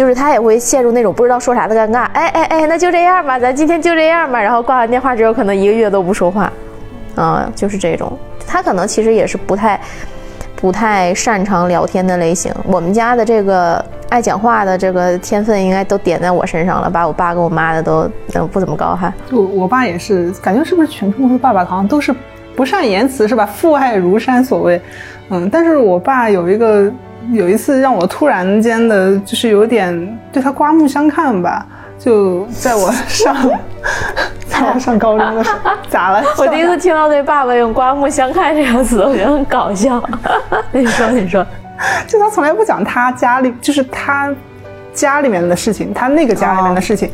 [0.00, 2.04] 就是他也会陷入那种不知道说啥的尴尬。
[2.14, 4.40] 哎哎哎，那就这样吧，咱今天就这样吧。
[4.40, 6.50] 然后挂完电话之后，可能一个月都不说话，
[7.16, 8.10] 啊、就是这种。
[8.46, 9.78] 他可能其实也是不太
[10.56, 12.50] 不太擅长聊天的类型。
[12.64, 19.12] 我们家的这个爱讲话的这个天分应该都点在我身上了，把我爸跟我妈的都嗯不怎么高哈。
[19.30, 22.10] 我我爸也是，感觉是不是全中国的爸爸好像都是
[22.56, 23.44] 不善言辞是吧？
[23.44, 24.80] 父爱如山所谓，
[25.28, 26.90] 嗯，但是我爸有一个
[27.32, 31.64] 有一次让我突然间的，就是有点对他刮目相看吧。
[31.98, 33.36] 就在我上，
[34.48, 36.24] 在我上高中的时候， 咋了？
[36.38, 40.02] 我第一次听到对爸爸用“刮目相看”这个词，我觉得很搞笑。
[40.72, 41.46] 你说，你说，
[42.06, 44.34] 就他从来不讲他家里，就是他
[44.92, 47.10] 家里面的事情，他那个家里面的事情，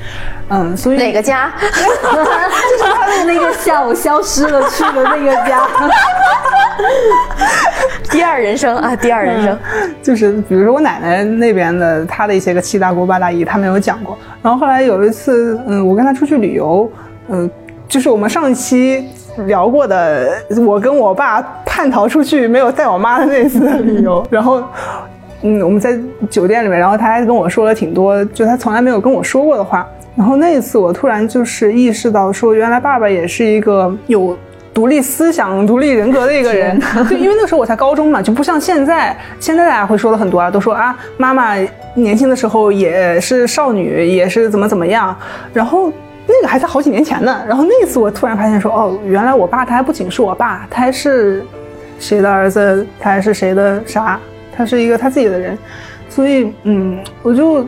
[0.49, 1.53] 嗯，所以哪个家？
[1.61, 1.83] 就是
[2.83, 5.67] 他的那个下午消失了去的那个家。
[8.11, 9.59] 第二人生啊，第二人生。
[10.03, 14.17] 就是比如说我奶奶那边的，她的一些个七大姑八大姨，他没有讲过。
[14.43, 16.91] 然后后来有一次，嗯，我跟她出去旅游，
[17.29, 17.51] 嗯，
[17.89, 19.09] 就是我们上一期
[19.47, 24.25] 聊过的，我跟我爸叛逃出去没有带我妈的那次旅游。
[24.31, 24.62] 然后，
[25.47, 25.97] 嗯，我们在
[26.29, 29.87] 酒店里面，然后他还跟我说了挺多，就他从来没有跟我说过的话。
[30.17, 34.37] 然后那一次，我突然就是意识到，说原来爸爸也是一个有
[34.75, 36.81] 独立思想、独立人格的一个人。
[37.09, 41.55] 就因为那个时候我才高中嘛，就不像现在，现在大家会说的很多啊，都说啊，妈妈
[41.95, 45.17] 年轻的时候也是少女，也是怎么怎么样。
[45.53, 45.93] 然后
[46.27, 47.43] 那个还在好几年前呢。
[47.47, 51.45] 然后那次我突然发现说，哦，原来我爸他还不仅是我爸，他还是
[51.99, 54.19] 谁的儿子，他还是谁的啥，
[54.57, 55.57] 他是一个他自己的人。
[56.09, 57.66] 所以，嗯，我就。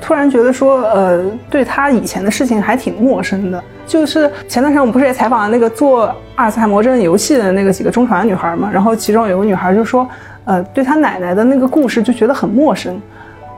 [0.00, 3.60] 突然觉得说，呃，对他以前的事情还挺陌生的。
[3.84, 6.04] 就是前段时间我们不是也采访了那个做
[6.36, 8.70] 阿尔茨海默症游戏的那个几个中传的女孩嘛？
[8.72, 10.08] 然后其中有个女孩就说，
[10.44, 13.02] 呃，对她奶奶的那个故事就觉得很陌生，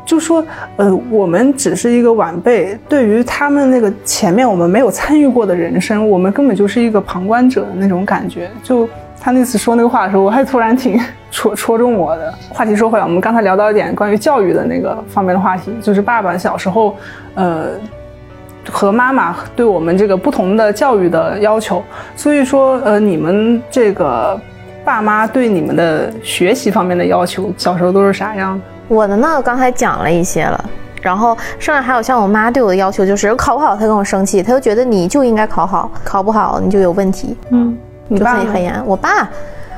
[0.06, 0.42] 就说，
[0.76, 8.50] 呃，我们只是一个晚辈，对于他们那个前面我们没有参与过的人生，我们根本就是一个旁观者的那种感觉。
[8.62, 8.88] 就
[9.20, 10.98] 他那次说那个话的时候，我还突然挺。
[11.32, 16.96] 戳戳中我的话题说回来，我们刚才聊到一点关于教育的那个方面的话题，就是爸爸小时候，
[17.36, 17.68] 呃，
[18.68, 21.84] 和妈妈对我们这个不同的教育的要求。
[22.16, 24.38] 所以说，呃，你们这个
[24.84, 28.64] 爸妈对你们的学习方面的要求，小时候都是啥样的？
[28.88, 30.64] 我的呢，刚才讲了一些了，
[31.00, 37.36] 然后剩下还有像我妈对我的要求，就是考不好她跟我生气，她就觉得你就应该考好，考不好你就有问题。
[37.50, 37.78] 嗯，
[38.10, 39.28] 你爸很严，我爸。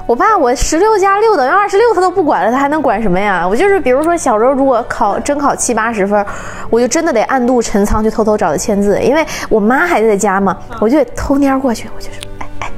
[0.05, 3.47] 我爸，我十六加六等于二十六，他都不管了，他还能管什么呀？
[3.49, 6.27] 我就是，比如说小时候如果考真考七八十分，
[6.69, 12.71] 我就真的得暗度陈仓去偷偷找他签字，因为我妈还在家嘛，我就得偷蔫过去，我就说，哎哎，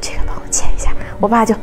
[0.00, 0.90] 这个帮我签一下。
[1.20, 1.54] 我爸就，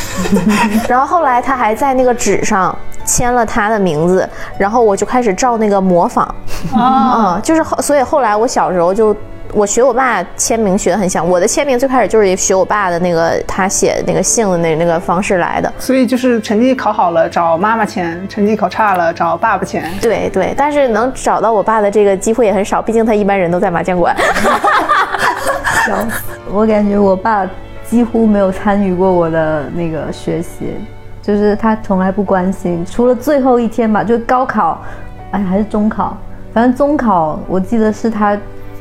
[0.86, 2.76] 然后后来他还在那个纸上
[3.06, 6.32] 签了他的名字，然后我就开始照那个模仿，
[6.74, 9.16] 啊，就是后，所以后来我小时候就。
[9.52, 15.72] 我学我爸签名学的很像，我的签名最开始就是学我爸的那个他写那个姓的那那个方式来的。
[15.78, 19.90] 所以就是成绩考好了找妈妈签，成绩考差了找爸爸签。
[20.00, 24.14] 对对，但是能找到我爸的这个机会也很少，毕竟他一般人都在麻将馆。
[26.52, 27.48] 我感觉我爸
[27.88, 30.76] 几乎没有参与过我的那个学习，
[31.22, 34.82] 就是他从来不关心，除了最后一天吧，就高考，
[35.30, 36.18] 哎还是中考，
[36.52, 38.36] 反正中考我记得是他。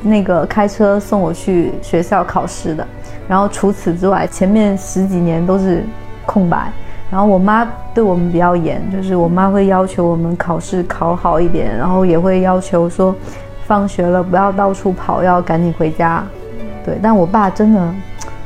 [0.08, 2.88] 那个开车送我去学校考试的，
[3.28, 5.84] 然后除此之外，前面十几年都是
[6.26, 6.72] 空白。
[7.12, 13.16] 然后我妈对我们比较严，就是我妈会要求我们考试考好一点，然后也会要求说，
[13.66, 16.24] 放学了不要到处跑，要赶紧回家。
[16.84, 17.94] 对，但我爸真的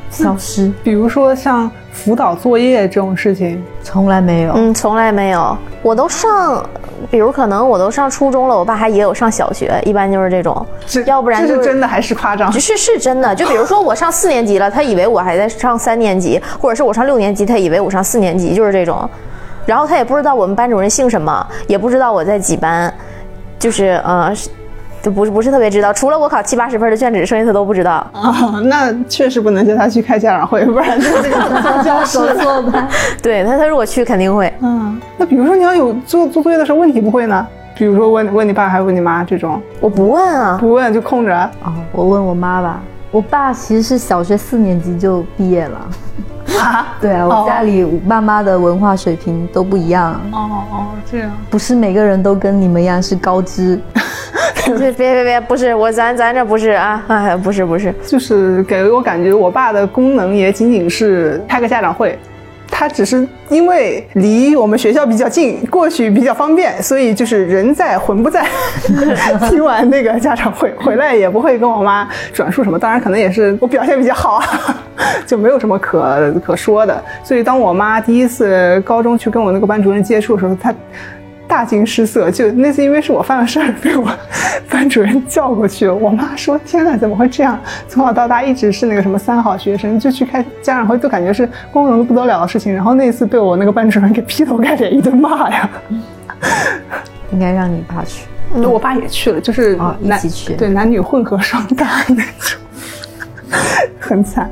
[0.10, 0.72] 消失。
[0.84, 4.54] 比如说像辅导作业这种事情，从来没有。
[4.54, 5.58] 嗯，从来没有。
[5.82, 6.64] 我都上。
[7.10, 10.66] 比如可能我都上初中了，我爸还也有上小学，一般就是这种，
[11.06, 12.52] 要不然这是真的还是夸张？
[12.54, 13.34] 是是真的。
[13.36, 19.10] 就比如说我上四年级了，他以为我还在上三年级，或者是我上六年级，他以为我上四年级，就是这种。
[19.66, 22.94] 然后他也不知道我们班主任姓什么，也不知道我在几班，
[23.58, 24.34] 就是呃。
[25.02, 28.62] 就不是不是特别知道，除了我考七八十分的卷子，剩下他都不知道 啊。
[28.66, 32.88] 那确实不能叫他去开家长会，不然就这个教室 错吧。
[33.24, 34.52] 对他，他如果去肯定会。
[34.62, 37.48] 嗯，那比如说你要有做做作业的时候问题不会呢？
[37.76, 39.62] 比如说问问你爸还是问你妈这种？
[39.80, 41.34] 我不问啊，不问就空着。
[41.64, 42.82] 哦，我问我妈吧。
[43.12, 45.80] 我爸其实是小学四年级就毕业了。
[46.58, 46.96] 啊？
[47.00, 50.14] 对啊，我家里爸妈的文化水平都不一样。
[50.32, 51.32] 哦哦，这样。
[51.50, 53.80] 不是每个人都跟你们一样是高知。
[54.78, 62.20] 别别别别，不是我，咱咱这不是啊，哎，不是不是，就是给我感觉，我爸的功能也仅仅是开个家长会，
[62.80, 68.48] 他只是因为离我们学校比较近，过去比较方便，所以就是人在魂不在。
[69.52, 74.42] 听完那个家长会回来，也不会跟我妈转述什么，当然可能也是我表现比较好，
[75.28, 77.04] 就没有什么可可说的。
[77.22, 80.74] 所以当我妈第一次高中去跟我那个班主任接触的时候，她。
[81.50, 84.08] 大惊失色，就那次因为是我犯了事儿，被我
[84.70, 85.96] 班主任叫过去了。
[85.96, 87.60] 我妈说：“天哪，怎么会这样？
[87.88, 92.72] 从小到大一直是那个什么三好学生，就去开家长会，都感觉是光荣的不得了的事情。
[92.72, 95.68] 然后那次被我那个班主任给劈头盖脸一顿骂呀。
[97.32, 102.60] 应该让你爸去，我爸也去了，就是一起去，对，男女混合双打那种，
[104.00, 104.48] 很惨。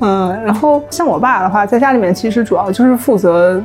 [0.00, 3.62] 嗯，然后像我爸的话，在家里面其实主要就是负责。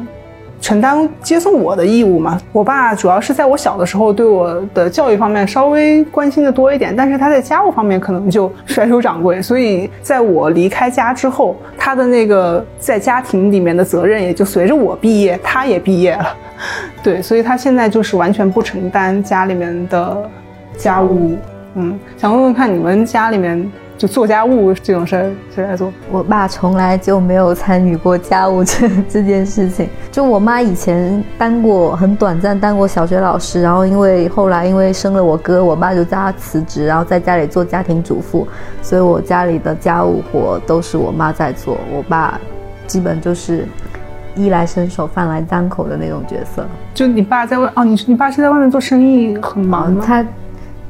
[0.61, 2.39] 承担接送我的义务嘛。
[2.51, 9.41] 我爸主要是在我小的时候对我的教育方面稍微关心的多一点，但是他在家务方面可能就甩手掌柜。
[9.41, 16.35] 所以在我离开家之后，他的那个在家庭里面的责任也就随着我毕业，他也毕业了。
[17.01, 20.29] 对，所以他现在就是完全不承担家里面的
[20.77, 21.37] 家务。
[21.75, 23.71] 嗯，想问问看你们家里面。
[23.99, 25.91] 就做家务这种事儿谁来做？
[26.09, 29.89] 我爸从来就没有参与过家务这 这件事情。
[30.09, 38.47] 就我妈以前当过很短暂当过小学老师，然后因为后来因为生了我哥，我爸就叫她辞职，然后在家里做家庭主妇。
[38.81, 42.39] 所以我家里的家务活都是我妈在做，我爸
[42.87, 43.67] 基本就是
[44.33, 46.65] 衣来伸手饭来张口的那种角色。
[46.93, 50.01] 就你爸在外哦，你你爸是在外面做生意很忙吗？
[50.07, 50.25] 他。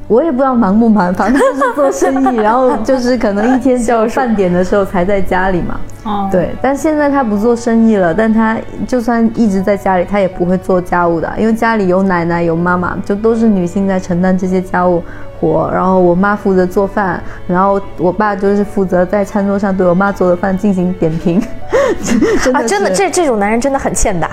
[0.09, 5.79] 我也不知道忙不忙，反正就是做生意，然后就是可能一天到饭点的时候才在家里嘛。
[6.03, 15.03] 哦，对，但现在他不做生意了，但他就算一直在家里，他也不会做家务的，因为家里有奶奶有妈妈，就都是女性在承担这些家务。
[15.39, 21.41] 活，然后我妈负责做饭，然后我爸就是负责在餐桌上对我妈做的饭进行点评。
[22.53, 24.31] 啊，真的，这这种男人真的很欠打。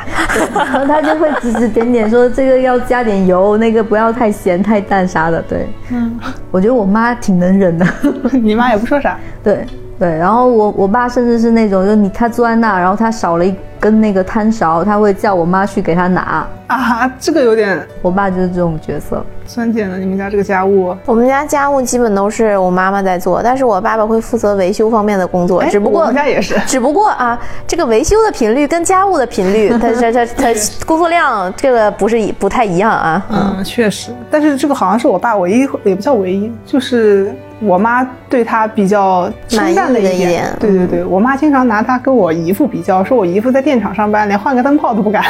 [0.54, 5.40] 然后他就会指指点点说这个要加点油，那个不要太咸太淡啥的。
[5.42, 6.18] 对，嗯，
[6.50, 7.86] 我觉得我妈挺能忍的。
[8.32, 9.16] 你妈也不说啥。
[9.42, 9.64] 对。
[9.98, 19.24] 对，然后我我爸甚至是那种，就你他坐在那，然后他少了一根那个汤勺，他会叫我妈去给他拿啊，这个有点，我爸就是这种角色。
[19.46, 19.96] 酸姐呢？
[19.96, 20.94] 你们家这个家务？
[21.06, 25.64] 我们家家务基本都是我妈妈在做，但是我爸爸会负责维修方面的工作。
[25.66, 30.54] 只不过我们家也是， 只不过啊，这个维修的频率跟家务的频率，他他他他
[30.85, 33.24] 工作量这个不是不太一样啊。
[33.30, 37.35] 嗯，确实，但是这个好像是我爸唯一，也不叫唯一，就是。
[37.60, 45.24] 我妈对他比较称赞的一点，对对对，我妈经常拿他跟我姨父比较，说我姨父在电厂上班，连换个灯泡都不敢。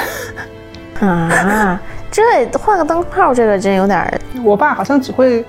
[1.01, 2.23] 啊， 这
[2.59, 4.21] 换个灯泡，这个真有点。
[4.43, 5.45] 我爸好像只会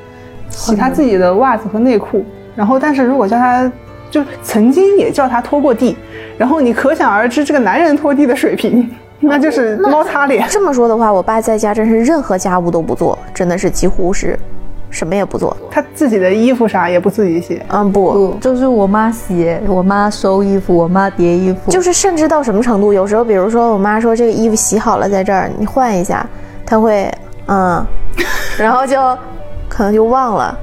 [0.49, 2.23] 洗他自己的袜子和内裤，
[2.55, 3.71] 然后但是如果叫他，
[4.11, 5.97] 就曾经也叫他拖过地，
[6.37, 8.87] 然后你可想而知这个男人拖地的水平，
[9.19, 10.45] 那就是猫擦脸。
[10.47, 14.37] 这么说的话，我爸在家真是任何家务都不做，真的是几乎是。
[14.89, 17.61] 什么也不做，他自己的衣服啥也不自己洗。
[17.69, 21.69] 嗯，不，就是我妈洗，我妈收衣服，我妈叠衣服。
[21.69, 26.25] 就是甚至到什么程度，有时候，比如说我妈说这个衣服洗好了，在这儿你换一下，
[26.65, 27.11] 她会，
[27.47, 27.85] 嗯，
[28.57, 28.97] 然后就
[29.67, 30.57] 可能就忘了，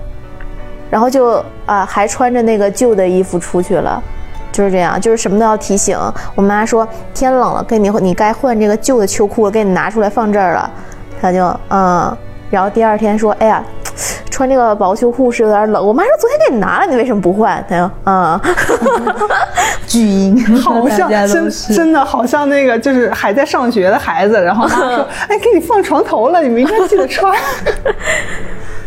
[0.91, 4.03] 然后就啊还穿着那个旧的衣服出去了，
[4.51, 5.99] 就是这样，就是什么都要提醒。
[6.35, 10.71] 我妈说天冷了，给你你该换这个旧的秋裤了，给你拿出来放这儿了，
[11.21, 12.17] 她就嗯，
[12.51, 13.63] 然后第二天说，哎呀。
[14.29, 17.65] 穿这个薄秋裤是有点冷，我妈说昨天给你拿了，你为什么不换？
[17.69, 18.41] 她说啊，
[19.87, 27.33] 巨婴， 好像真真的好像那个就是还在上学的孩子，然后妈说， 哎，给你放床头了，你明天记得穿。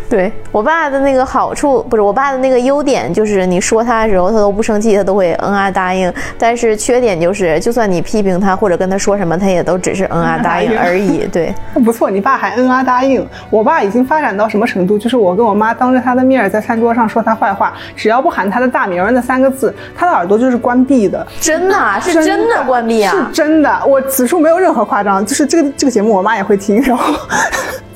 [0.10, 6.12] 对我爸的那个好处，不是我爸的那个优点，就是你说他的时候，他都不生气，他都会嗯啊答应。
[6.38, 11.28] 但是缺点就是，就算你批评他或者跟他说什么，他也都只是嗯啊答应而已。
[11.32, 13.28] 对，不错，你爸还嗯啊答应。
[13.50, 14.98] 我爸已经发展到什么程度？
[14.98, 21.26] 就是我跟我妈当着他的面在餐桌上说他坏话，只要不喊他的大名那三个字，他的耳朵就是关闭的。
[21.42, 21.76] 真的？
[22.02, 23.12] 是真的关闭啊？
[23.14, 25.26] 是真的，我此处没有任何夸张。
[25.26, 27.14] 就是这个这个节目，我妈也会听，然后。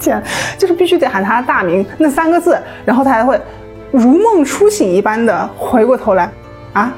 [0.02, 0.22] 天，
[0.58, 3.40] 就是必须得喊他的大名那三个字，然后他才会
[3.92, 6.30] 如梦初醒一般的回过头来，
[6.74, 6.92] 啊，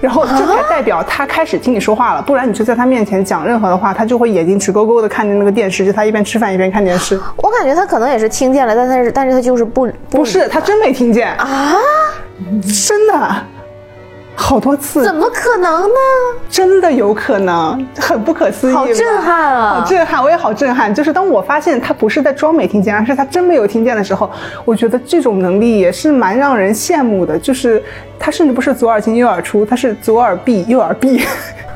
[0.00, 2.22] 然后这才代表他开始听你说话了。
[2.22, 7.20] 不然你就在他面前讲任何的话，他就会眼睛直勾勾的看着那个电视，就他一边吃饭一边看电视。
[7.36, 11.74] 我感觉他可能也是听见了，但是但是他就是不不是他真没听见啊，
[12.88, 13.36] 真的。
[14.38, 15.96] 好多次，怎么可能呢？
[16.48, 19.80] 真的有可能，很不可思议，好震撼啊！
[19.80, 20.94] 好震撼，我也好震撼。
[20.94, 24.30] 就是当我发现他不是在装没听见，而是他真没有听见的时候，
[24.64, 27.38] 我觉得这种能力也是蛮让人羡慕的。
[27.38, 27.82] 就是
[28.18, 31.24] 他甚至不是左耳进右耳出，他是左耳闭右耳闭，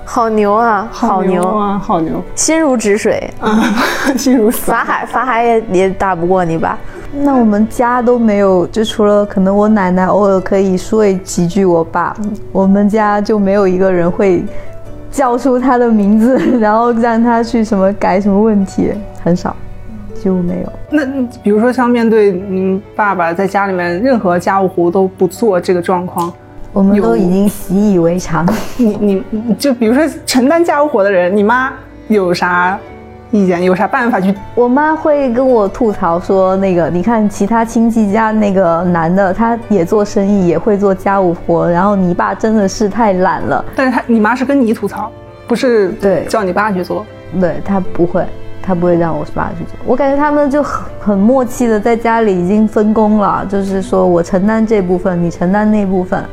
[0.05, 0.87] 好牛啊！
[0.93, 1.79] 好牛啊！
[1.83, 3.59] 好牛，心如止水啊，
[4.17, 6.79] 心如法海，法海也也打不过你吧？
[7.13, 12.17] 那我们家都没有，就除了可能我奶奶偶尔可以说几句，我爸，
[12.53, 14.45] 我们家就没有一个人会
[15.11, 18.93] 叫出他的名字，然后让他去什么改什么问题，
[19.25, 19.57] 很少，
[20.15, 20.73] 几乎没有。
[20.89, 21.05] 那
[21.43, 26.33] 比如说像面对嗯爸爸在家里面任何家务活都不做这个状况，
[26.73, 28.47] 我们都已经习以为常。
[28.77, 31.73] 你你就比如说承担家务活的人，你妈
[32.07, 32.79] 有啥？
[33.31, 34.35] 意见有啥办法去？
[34.55, 43.65] 我妈会跟我吐槽说，那个你看其他亲戚家那个男的，他也做生意，也会做家务活，然后你爸真的是太懒了。
[43.77, 45.11] 但是他你妈是跟你吐槽，
[45.47, 47.05] 不是对叫你爸去做。
[47.41, 48.27] 对他不会，
[48.61, 49.75] 他不会让我爸去做。
[49.87, 56.25] 我感觉他们就很很默契的在家里已经分工了，就是说我承担这部分，你承担那部分。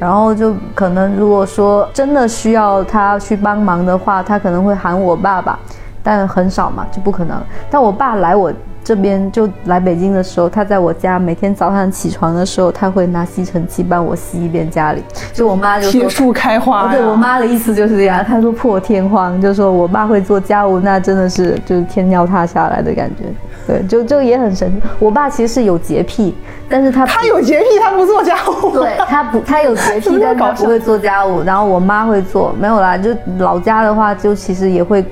[0.00, 5.58] 然后就可能如果说真的需要他去帮忙的话，他可能会喊我爸爸，
[6.02, 7.40] 但很少嘛，就不可能。
[7.70, 15.02] 但我爸来我这边就来北京的时候，他在我家每天早上起床的时候，他会拿吸尘器帮我吸一遍家里。
[15.34, 16.92] 就我妈就说铁树开花呀。
[16.92, 23.24] 对我妈的意思就是这样，她说破天荒，就说我爸会做家务，那真的是就是天要塌下来的感觉。
[23.66, 24.88] 对，就就也很神奇。
[24.98, 26.34] 我爸其实是有洁癖，
[26.68, 28.70] 但是他他有洁癖，他不做家务。
[28.80, 31.42] 对他不，他有洁癖， 但他不会做家务。
[31.42, 32.96] 然后我妈会做，没有啦。
[32.96, 35.04] 就老家的话，就其实也会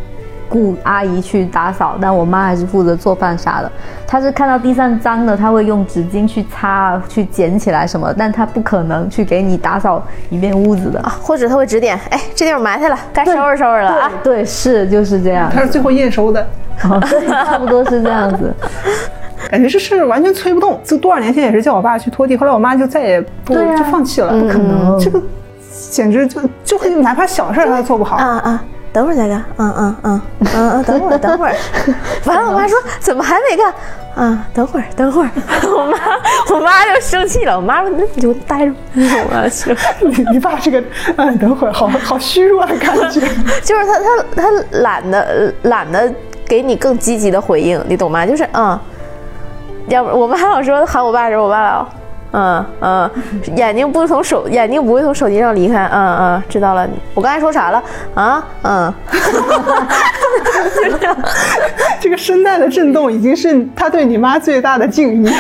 [0.49, 3.71] 雇阿姨去打扫，但我妈还是负责做饭啥的。
[4.07, 11.19] 她是看到地上脏的，她会用纸巾去擦、去捡起来什么，但她不可能去给你打扫一遍屋子的啊。
[11.23, 14.11] 或者她会指点，哎，这地方埋汰了，该收拾收拾了啊。
[14.23, 15.51] 对，是就是这样。
[15.51, 16.47] 她是最后验收的。
[17.11, 18.55] 对， 差不多是这样子，
[19.51, 20.79] 感觉这事完全催不动。
[20.85, 24.97] 就多少年前也是叫我爸去拖地，后来我妈就再也不就放弃了，不可能。
[24.97, 25.21] 这个
[25.91, 28.15] 简直就就会哪怕小事她都做不好。
[28.17, 28.65] 啊啊，
[28.99, 29.45] 等会儿再干。
[29.59, 31.55] 嗯嗯嗯嗯嗯， 等会儿等会儿。
[32.27, 33.73] 完了，我妈说怎么还没干？
[34.17, 35.31] 啊，等会儿等会儿。
[35.63, 35.99] 我妈
[36.57, 37.55] 我妈就生气了。
[37.55, 38.73] 我妈说那你就待着。
[38.95, 39.73] 我妈去。
[40.01, 40.83] 你你爸这个
[41.17, 43.21] 嗯，等会儿好好虚弱的感觉。
[43.63, 46.13] 就是他他他懒得懒得。
[46.49, 48.25] 给你更积极的回应，你懂吗？
[48.25, 48.81] 就是嗯，
[49.89, 51.87] 要不我们还老说喊我爸的时候，我爸老
[52.33, 53.11] 嗯嗯，
[53.57, 56.89] 眼睛不从手， 眼睛不会从手机上离开，嗯嗯，知道了。
[57.15, 57.83] 我刚才说啥了
[58.15, 58.45] 啊？
[58.63, 58.95] 嗯，
[60.83, 61.17] 就这样，
[62.01, 65.33] 这个声带的震动已经是他对你妈最大的敬意。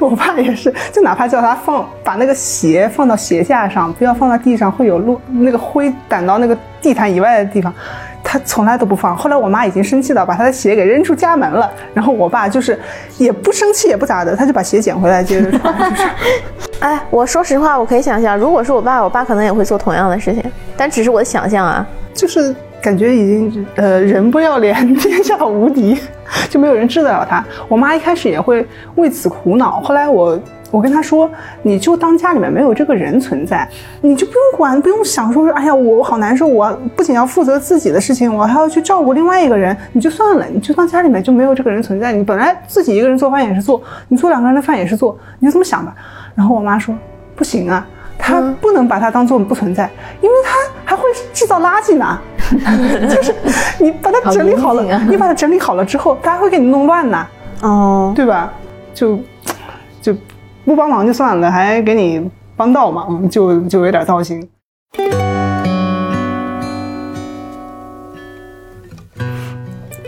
[0.00, 7.72] 我爸也是，就哪怕叫他放把那个鞋放到鞋架上，不要放到地上，会有落那个灰掸到那个地毯以外的地方。
[8.24, 11.70] 他从来都不放，后来我妈已经生气到，把他的鞋给扔出家门了。
[11.92, 12.76] 然后我爸就是
[13.18, 15.92] 也不生气也不咋的，他就把鞋捡回来接着穿。
[16.80, 20.42] 哎，我说实话，我可以想象，如果是我爸，我爸可能也会做同样的事情，
[20.76, 21.86] 但只是我的想象啊。
[22.14, 26.00] 就是感觉已经呃人不要脸， 天下无敌，
[26.48, 27.44] 就没有人治得了他。
[27.68, 30.38] 我妈一开始也会为此苦恼，后来我。
[30.74, 31.30] 我跟他说，
[31.62, 33.68] 你就当家里面没有这个人存在，
[34.00, 42.12] 你就不用管，不用想说，哎呀，我我好难受，我不仅要负责自己的事情，我还要去照顾另外一个人，你就算了，你就当家里面就没有这个人存在。
[42.12, 45.94] 你本来自己一个人做饭也是做，你做两个人的饭也是做，你就这么想吧。
[46.34, 46.92] 然后我妈说，
[47.36, 47.86] 不行啊，
[48.18, 49.88] 他不能把他当做不存在，
[50.20, 52.18] 因为他还会制造垃圾呢。
[53.08, 53.32] 就是
[53.78, 57.24] 你把它整理好了，你把它整理好了之后，他还会给你弄乱呢。
[57.62, 58.52] 哦，对吧？
[58.92, 59.22] 就就。
[60.64, 64.48] 不帮忙就算了，还给你帮倒忙，就就有点糟心。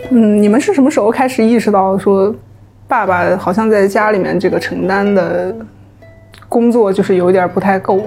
[0.09, 2.33] 嗯，你们是什么时候开始意识到说，
[2.87, 5.55] 爸爸好像在家里面这个承担的
[6.49, 8.01] 工作就是有点不太够？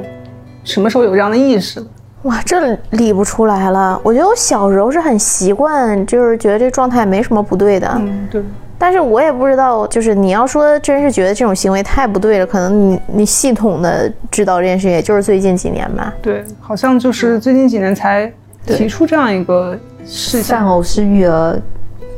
[0.64, 1.80] 什么时候有这样的意识？
[2.22, 4.00] 哇，这理不出来了。
[4.02, 7.88] 我觉得我小时候是很习惯，就是觉得这状态没什么不对的。
[7.96, 8.42] 嗯，对。
[8.80, 16.14] 但是我也不知道，就是你要说真是觉得这种行为太不对了，可能你你系统的知道这件事，也就是最近几年吧。
[16.22, 18.32] 对，好像就是最近几年才
[18.64, 20.66] 提出这样一个事项。
[20.66, 21.60] 偶式育儿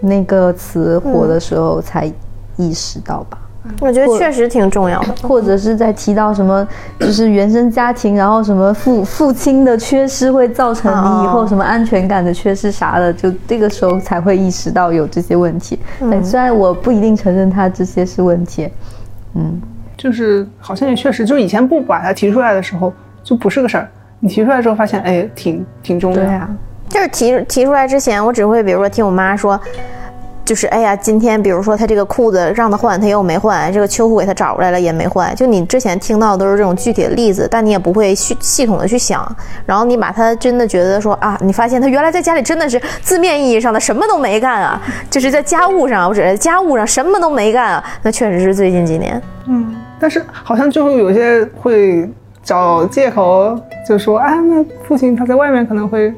[0.01, 2.07] 那个词火的时候才
[2.57, 3.39] 意识到吧。
[3.81, 6.67] 我觉得确实挺重要的，或者是在提到什么，
[6.99, 15.79] 就是原生家庭，然后什么父父亲的缺失会造成你以后什么安全感的缺失啥的，就这个时候才会意识到有这些问题。
[16.01, 18.69] 嗯，虽然我不一定承认他这些是问题，
[19.35, 19.61] 嗯，
[19.97, 22.93] 就是好像也确实，就是以前不把它提出来的时候
[23.23, 23.89] 就不是个事儿，
[24.19, 26.17] 你提出来之后发现，哎，挺挺重要。
[26.17, 26.51] 对啊，
[26.89, 29.61] 就是提提出来之前，我只会比如说听我妈说。
[30.45, 35.35] 就是哎呀，今天比如说他这个裤子让他换，他又没换；这个秋裤给他找出来了也没换。
[35.37, 39.25] 就你之前听到的都是这种具体的例子，但你也不会系系统的去想。
[39.65, 47.85] 然后你把他真的觉得说啊，你发现他原来在家里真的是字面意义上的什么都没干啊， 就是在家务上，我指在家务上什么都没干啊。
[48.03, 52.11] 那确实是最近几年，嗯，但是好像就会有些会
[52.43, 53.57] 找借口，
[53.89, 56.13] 就说啊，那父亲他在外面可能会。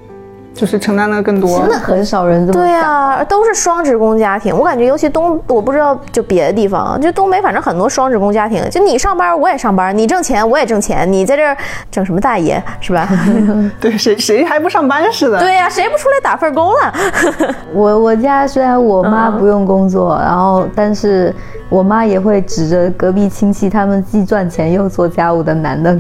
[0.55, 4.57] 就是承担的更多，真的很少人这么对呀，都是双职工家庭。
[4.57, 8.63] 我感觉尤其东，我不知道就别的地方，就东北，反正很多双职工家庭。
[8.71, 11.11] 就你上班，我也上班；你挣钱，我也挣钱。
[11.13, 11.57] 你在这儿
[11.91, 13.09] 整什么大爷是吧？
[13.81, 15.41] 对，谁谁还不上班似的？
[15.41, 16.95] 对呀，谁不出来打份工了？
[17.75, 21.35] 我我家虽然我妈不用工作，然后但是
[21.69, 25.99] 我妈也会指着隔壁亲戚，他们既赚钱又做家务的男的。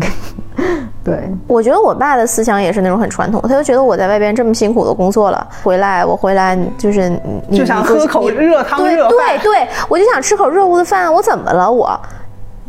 [1.04, 7.10] 对，我觉得我爸的思想也是那种很传统，他就觉得我在外边这么辛苦的工作了，回来我回来就是
[7.46, 9.38] 你就想你喝口热汤对热饭。
[9.38, 12.00] 对对，我就想吃口热乎的饭，我怎么了我？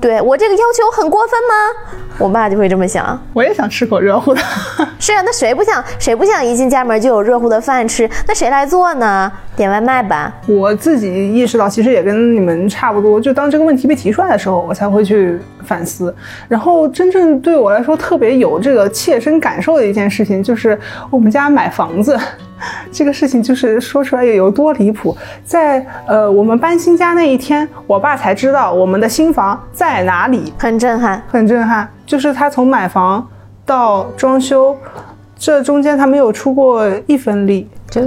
[0.01, 2.15] 对我这个要求很过分吗？
[2.17, 3.19] 我爸就会这么想。
[3.33, 4.41] 我也想吃口热乎的。
[4.99, 8.09] 是啊，那谁不想谁不想一进家门就有热乎的饭吃？
[8.27, 9.31] 那谁来做呢？
[9.55, 10.33] 点外卖吧。
[10.47, 13.19] 我自己意识到，其实也跟你们差不多。
[13.19, 16.13] 就当这个问题被提出来的时候，我才会去反思。
[16.47, 20.77] 然后，真正对我来说特别有这个切身感受的一件事情，就是
[21.09, 22.19] 我们家买房子。
[22.91, 25.15] 这个事情就是说出来也有多离谱。
[25.43, 31.21] 在呃，我们搬新家那一天，我爸才知道我们的新房在哪里，很震撼。
[31.27, 31.89] 很震撼。
[32.05, 33.27] 就是他从买房
[33.65, 34.75] 到装修，
[35.37, 37.69] 这中间他没有出过一分力。
[37.89, 38.01] 就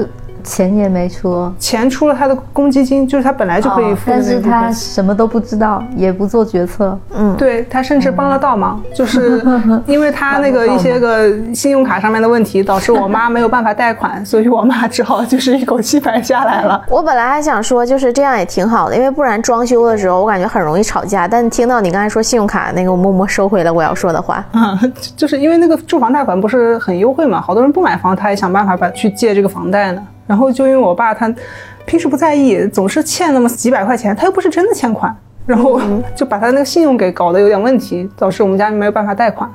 [0.48, 6.98] 钱也没出，钱出了他的公积金，就是他本来就可以付的但是他什么都不知道，也不做决策。
[7.14, 9.44] 嗯，对他甚至帮了倒忙，就是
[9.86, 16.82] 因为他那个一些个信用卡上面的问题，导致我妈没有办法贷款， 所以我妈只好就是一口气买下来了。
[16.88, 21.28] 我本来还想说，就是这样也挺好的，因为不然装修的时候我感觉很容易吵架。
[21.28, 24.42] 但听到你刚才说信用卡那个，我默默收回了我要说的话。
[24.54, 30.02] 嗯，就是因为那个住房贷款不是很优惠嘛，好多人不买房，他也想办法把去借这个房贷呢。
[30.28, 31.34] 然后就因为我爸他
[31.86, 35.12] 平时不在意，总是欠那么几百块钱，他又不是真的欠款，
[35.48, 35.80] 然后
[36.14, 39.48] 就把他那个信用给搞得有点问题，导致我们家没有办法贷款。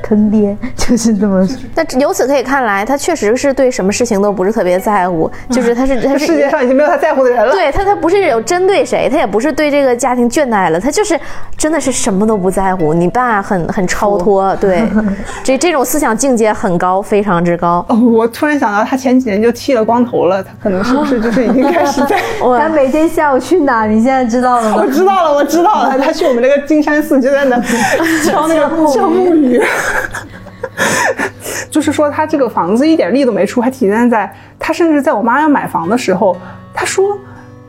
[0.00, 1.56] 坑爹 就是这么说。
[1.74, 7.50] 那由此可以看来，他确实是对什么事情都不是特别在乎，就是他是他是世界上已经没有他在乎的人了。
[7.50, 11.18] 对他，他不是有针对谁，他也不是对这个家庭倦怠了，他就是
[11.56, 12.94] 真的是什么都不在乎。
[12.94, 14.84] 你爸很很超脱， 对，
[15.42, 17.84] 这这种思想境界很高，非常之高。
[17.88, 22.20] 哦，我突然想到，他前几年就剃了光头了，他可能是不是就是已经开始在？
[22.46, 23.86] 哇，他每天下午去哪？
[23.86, 24.86] 你现在知道了我？
[24.86, 27.58] 知道了，我知道了，他去我们那个金山寺就在那
[28.24, 29.60] 敲那个敲木鱼。
[31.70, 36.36] 就是说，他这个房子一点力都没出，还体现在他甚至在我妈要买房的时候，
[36.74, 37.18] 他说：“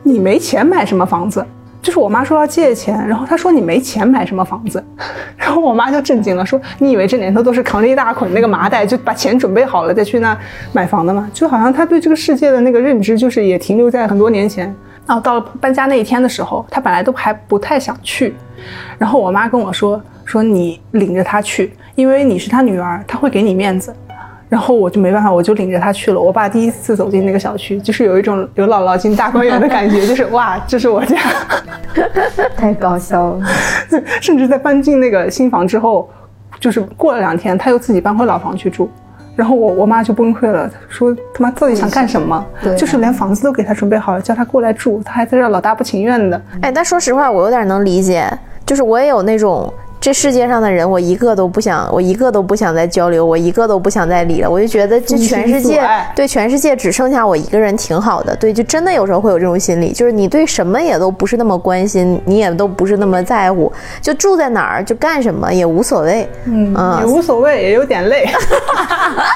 [0.02, 1.44] 你没钱买什么房子？”
[1.82, 4.82] 就是我妈说要借钱，然后他说你没钱买什么房子，
[5.36, 10.36] 然后我妈就震惊了，说你以为这年头都是扛着一大捆那个麻袋就把钱准备好了再去那
[10.72, 11.28] 买房的吗？
[11.34, 14.74] 就好像他对这个世界的那个认知就是也停留在很多年前。
[15.06, 18.34] 然后到了搬家那一天的时候，他本来都还不太想去，
[18.98, 23.94] 然后我妈跟我说说你领着他去，因为你是他女儿，他会给你面子。
[24.46, 26.20] 然后我就没办法，我就领着他去了。
[26.20, 31.16] 我爸第一次走进那个小区，就是有一种刘姥姥进大观园的感觉，就是哇，这是我家。
[32.56, 33.46] 太搞笑了。
[34.22, 36.08] 甚至在搬进那个新房之后，
[36.60, 38.88] 就是过了两天，他又自己搬回老房去住。
[39.36, 42.44] 然后我我妈就崩溃了，说他妈到底想干什么？
[42.62, 46.40] 对啊就是连房子都给他准备好了，叫他过来住，他还在这老大不情愿的。
[46.62, 48.26] 哎，但说实话，我有点能理解，
[48.64, 49.72] 就是我也有那种。
[50.04, 54.50] 这世界上的人，我一个都不想，我一个都不想再交流，我一个都不想再理了。
[54.50, 55.82] 我就觉得这全世界
[56.14, 58.36] 对全世界只剩下我一个人挺好的。
[58.36, 66.28] 对，就真的有时候会有这种心理，就是你对什么也都不是那么关心，你也都不是那么在乎，就住在哪儿就干什么也无所谓。
[66.44, 68.28] 嗯，嗯也无所谓，也有点累。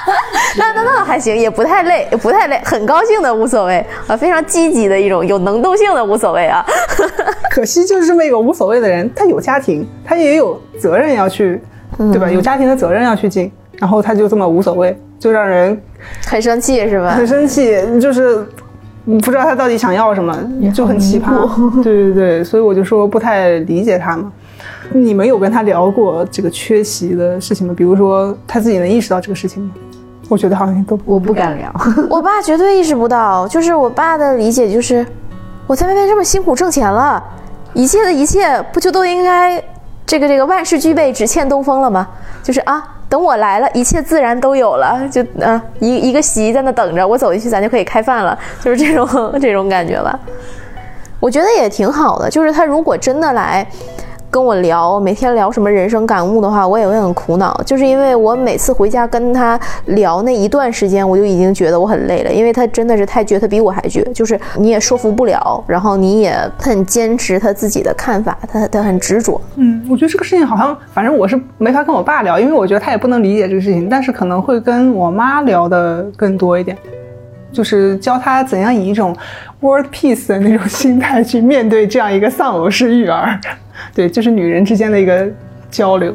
[0.58, 6.62] 那那那还行，也不太累，不太累，很高兴的无所谓啊，非常积极的一种有能动性的无所谓啊。
[7.50, 11.60] 可惜就是这么一个无所谓的人，他有家庭，他也有责任要去，
[11.96, 12.30] 对吧？
[12.30, 15.80] 有家庭的责任要去尽，然后他就这么无所谓，就让人
[16.26, 17.26] 很生气是吧很？
[17.26, 18.46] 生气，就是
[19.04, 20.36] 不知道他到底想要什么，
[20.74, 21.48] 就很奇葩。
[21.82, 24.32] 对对对，所以我就说不太理解他嘛。
[24.92, 27.74] 你们有跟他聊过这个缺席的事情吗？
[27.76, 29.70] 比如说他自己能意识到这个事情吗？
[30.30, 31.72] 我觉得好像都我不敢聊。
[32.10, 35.06] 我爸绝对意识不到，就是我爸的理解就是，
[35.66, 37.22] 我在外面这么辛苦挣钱了，
[37.72, 39.62] 一切的一切不就都应该
[40.08, 42.08] 这个这个万事俱备，只欠东风了吗？
[42.42, 50.18] 就是啊，等我来了，一切自然都有了，就啊一一个席在那等着，我走进去咱就可以开饭了，就是这种这种感觉吧。
[51.20, 53.66] 我觉得也挺好的，就是他如果真的来。
[54.30, 69.40] 跟我聊，每天聊什么人生感悟的话，我也会很苦恼，就是因为我每次回家跟他聊那一段时间，我就已经觉得我很累了，因为他真的是太倔，他比我还倔，就是你也说服不了，然后你也很坚持他自己的看法，他他很执着。
[69.56, 76.76] 嗯，我觉得这个事情好像，反正我是没法跟我爸聊，因为我觉得他也不能理解这个事情，但是可能会跟我妈聊的更多一点，
[77.50, 79.16] 就是教他怎样以一种
[79.60, 83.40] world peace 的那种心态去面对这样一个丧偶式育儿，
[83.94, 85.26] 对，就是女人之间的一个
[85.70, 86.14] 交流。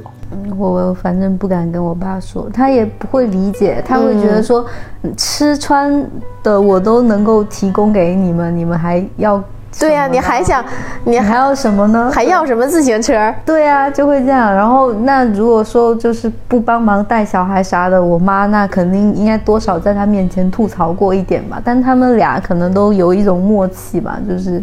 [0.58, 4.66] 我我反正不敢跟我爸说，他也不会理解，他会觉得说，
[5.04, 6.04] 嗯吃穿
[6.42, 9.44] 的我都能够提供给你们，你们还要
[9.80, 10.64] 对呀、你还想，
[11.04, 12.12] 你你还还要什么呢？
[12.14, 13.34] 还要什么自行车？
[13.46, 14.54] 对啊，就会这样。
[14.54, 21.62] 然后那如果说就是不帮忙带小孩啥的，我妈那肯定应该多少在她面前吐槽过一点吧。
[21.64, 24.62] 但他们俩可能都有一种默契吧，就是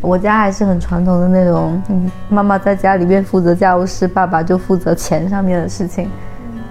[0.00, 6.10] 我家还是很传统的那种，嗯，妈妈在家里面负责家务事，爸爸就负责钱上面的事情。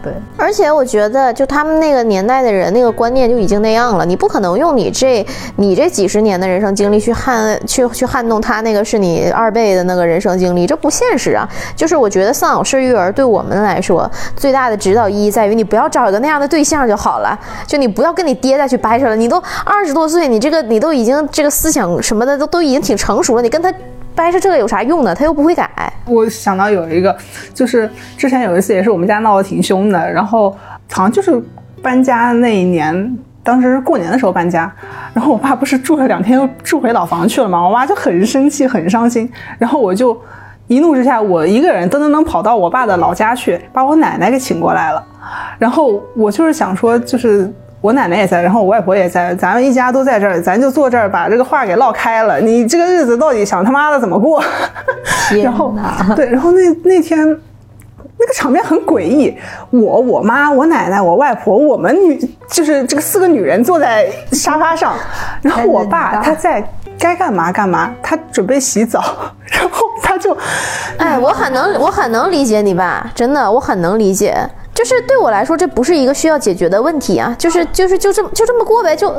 [0.02, 4.06] 对，而且我觉得，就他们那个年代的人，那个观念就已经那样了。
[4.06, 5.26] 你不可能用你这
[5.58, 11.46] 你这几十年的人生经历去撼去去撼动他那个是你二倍的那个人生经历，这不现实啊！
[11.76, 17.38] 就是我觉得丧偶式育儿对我们来说最大的指导意义在于，你不要找一个那样的对象就好了，
[17.68, 19.16] 就你不要跟你爹再去掰扯了。
[19.18, 23.70] 你都二十多岁，你这个你都已经这个思想什么的都都已经挺成熟了，你跟他
[24.20, 25.16] 掰扯这个有啥用呢？
[25.16, 25.70] 他又不会改。
[26.06, 27.16] 我想到有一个，
[27.54, 30.54] 就是之前有一次也是我们家闹得挺凶的，然后
[30.92, 31.42] 好像就是
[31.82, 34.70] 搬家那一年，当时过年的时候搬家，
[35.14, 40.20] 然后我爸不是住了两天又住回老房去了嘛，我妈就很生气很伤心，然后我就
[40.68, 45.02] 一怒之下，我一个人噔噔噔跑到我爸的老家去，把我奶奶给请过来了，
[45.58, 47.50] 然后我就是想说就是。
[47.82, 52.40] 我奶奶也在，然后我外婆也在，咱们一家都在这儿，咱就坐这儿把这个话给唠开了。
[52.40, 54.44] 你这个日子到底想他妈的怎么过？
[55.42, 57.18] 然后哪对，然后那那天
[58.18, 59.34] 那个场面很诡异，
[59.70, 62.20] 我、我妈、我奶奶、我外婆，我们女
[62.50, 64.94] 就是这个四个女人坐在沙发上，
[65.42, 66.62] 然后我爸他在
[67.00, 69.02] 该干嘛干嘛，他准备洗澡，
[69.46, 70.36] 然后他就
[70.98, 74.36] 哎，我很能，我很能理解你爸，真的，我很能理解。
[74.80, 79.14] 就是对我来说，这不是一个需要解决的问题啊，就是就是就这么就这么过呗，就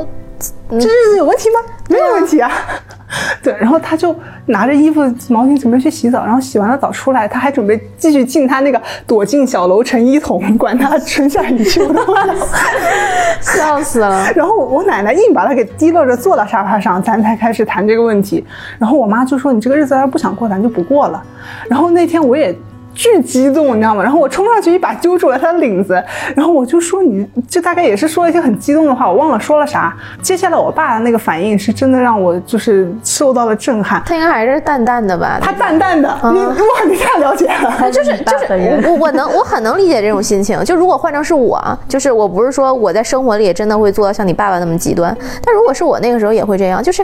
[0.70, 1.61] 这日子有问题吗？
[1.90, 2.50] 没有问题啊。
[3.42, 12.00] 对，然后他就拿着衣服毛巾准备去洗澡，然后洗完了澡出来，他还准备继续进他那个躲进小楼成一统，管他春夏与秋的。
[13.42, 14.26] 笑死了。
[14.34, 18.42] 然后我奶奶硬把他给提溜着坐到沙发上，咱才开始谈这个问题。
[18.78, 21.22] 然后我妈就说：“你这个日子要是不想过，咱就不过了。”
[21.68, 22.58] 然后那天我也。
[22.95, 24.03] 巨激动，你知道吗？
[24.03, 26.03] 然后我冲上去一把揪住了他的领子，
[26.34, 34.03] 然后我就说：“你就大概也是说了一些很激动的话，我忘了说了啥。”接下来我爸的那个反应是真的让我就是受到了震撼。
[34.05, 35.38] 他应该还是淡淡的吧？
[35.41, 36.55] 他淡淡的，你哇，
[36.88, 37.91] 你太了解了。
[37.91, 40.62] 就是就是我我能我很能理解这种心情。
[40.64, 47.03] 就如果换成是我，就是我不是说我在生活里也真的会做到像你爸爸那么极端，但如果是我那个时候也会这样，就是，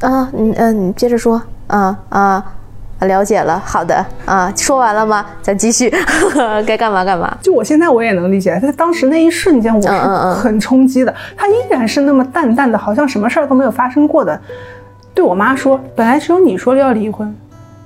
[0.00, 2.44] 啊，嗯嗯，你接着说，啊啊。
[3.00, 5.26] 了解了，好的啊，说完了吗？
[5.42, 5.92] 咱继续，
[6.66, 7.36] 该干嘛干嘛。
[7.42, 9.88] 就我现在我也能理解，在当时那一瞬间我是
[10.40, 11.14] 很冲击的。
[11.36, 14.40] 他依然是那么淡淡的，好像什么事儿都没有发生过的，
[15.14, 17.34] 对我妈说：“本来只有你说要离婚，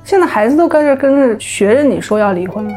[0.05, 2.75] 现在孩子都跟着跟着学着你说要离婚了。”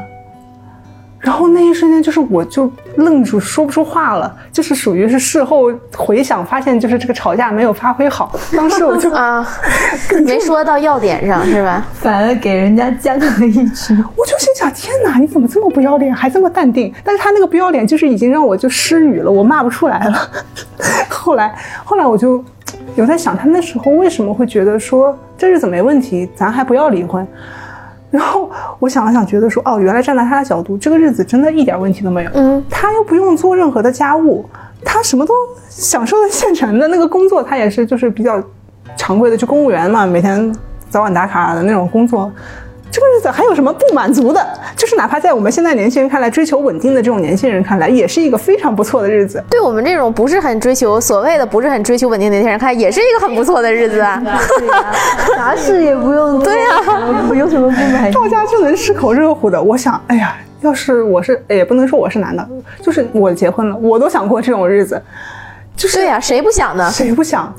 [1.23, 8.37] 然后那一瞬间，就是我就愣住，说不出话了，就是属于是事后回想，发现就是这个吵架没有发挥好。
[8.53, 9.47] 当时我就 啊，
[10.25, 11.87] 没说到要点上是吧？
[11.93, 13.97] 反而给人家降了一职。
[14.17, 16.93] 我就心想：天哪，你怎么这么不要脸，还这么淡定？
[17.05, 20.29] 但是他那个不要脸，就是已经让我就失语了，我骂不出来了。
[21.07, 21.55] 后来，
[21.85, 22.43] 后来我就
[22.95, 27.25] 有在想，他那时候为什么会觉得说这日子没问题，咱还不要离婚？
[28.13, 28.47] 然后
[28.77, 32.29] 我想了想，觉得说，哦，原来站在他的角度，这个日子真的一点问题都没有。
[32.35, 34.47] 嗯，他又不用做任何的家务，
[34.85, 35.33] 他什么都
[35.67, 38.39] 享受的现成的那个工作，他也是就是比较
[38.95, 40.55] 常规的，就公务员嘛，每天
[40.91, 42.31] 早晚打卡的那种工作。
[42.93, 44.47] 这个日子还有什么不满足的？
[44.77, 49.43] 就是哪怕在我们现在年轻人看来，追求稳定的这种年轻人看来，也是一个非常不错的日子。
[49.49, 54.21] 对我们这种不是很追求所谓的不是很追求稳定的年轻人看，也是一个很不错的日子啊。
[54.23, 54.85] 对呀、
[55.35, 58.13] 啥事也不用做，对呀、啊，有什么不满意？
[58.13, 59.59] 到家就能吃口热乎的。
[59.59, 62.47] 我想，哎呀，要是我是，也不能说我是男的，
[62.79, 65.01] 就是我结婚了，我都想过这种日子。
[65.75, 66.91] 就是对呀、谁不想呢？
[66.91, 67.51] 谁不想？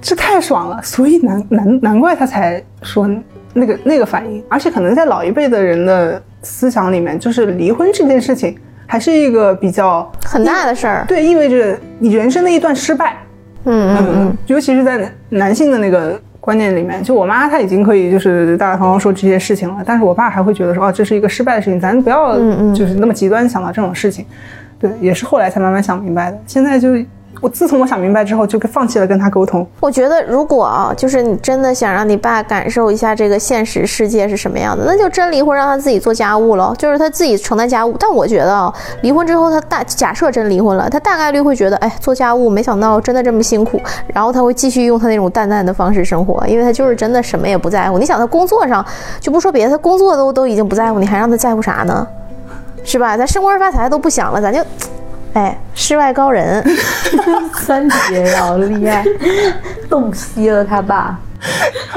[0.00, 3.08] 这太爽了，所以难难难怪他才说
[3.56, 11.04] 那个那个反应，而且可能在老一辈的人的思想里面，就是离婚这件事情还是一个比较很大的事儿。
[11.08, 13.16] 对，意味着你人生的一段失败。
[13.64, 22.38] 嗯嗯嗯，尤其是在男性的那个观念里面，就我妈她已经可以就是大大方方说这些事情了，但是我爸还会觉得说，哦，这是一个失败的事情，咱不要
[22.72, 24.24] 就是那么极端想到这种事情。
[24.78, 26.38] 对，也是后来才慢慢想明白的。
[26.46, 26.94] 现在就
[27.40, 29.66] 我自从我想明白之后，就放弃了跟他沟通。
[29.80, 37.94] 我觉得如果啊，就是你真的想让你爸感受一下这个现实世界是什么样的，那就真离婚，让他自己做家务了，就是他自己承担家务。
[38.00, 38.72] 但我觉得啊，
[39.02, 47.98] 离婚之后，他大假设真离婚了，他大概率会觉得，哎，做家务没想到真的这么辛苦，然后他会继续用他那种淡淡的方式生活，因为他就是真的什么也不在乎。
[47.98, 48.84] 你想他工作上
[49.20, 52.06] 就不说别的，他工作都都已经不在乎，你还让他在乎啥呢？
[52.82, 53.16] 是吧？
[53.16, 54.60] 咱升官发财都不想了，咱就。
[55.36, 56.64] 哎，世外高人，
[57.60, 59.04] 三姐好厉害，
[59.86, 61.18] 洞悉了他爸。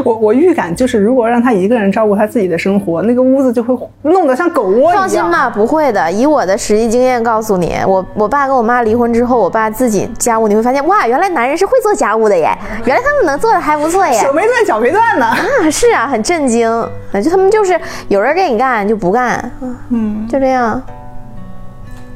[0.03, 4.93] 我我预感就是，如果让他一个人照顾他自己的生活，那个屋子就会弄得像狗窝一样。
[4.93, 6.11] 放心吧，不会的。
[6.11, 12.49] 以我的实际经验告诉你，我我爸跟我妈离婚之后，我爸自己家务，你会发现，哇，原来男人是会做家务的耶，
[12.83, 14.19] 原来他们能做的还不错耶。
[14.19, 15.25] 手没断，脚没断呢。
[15.25, 15.37] 啊，
[15.71, 16.69] 是啊，很震惊。
[17.13, 17.79] 那就他们就是
[18.09, 19.49] 有人给你干就不干，
[19.87, 20.81] 嗯，就这样，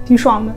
[0.06, 0.52] 挺爽的。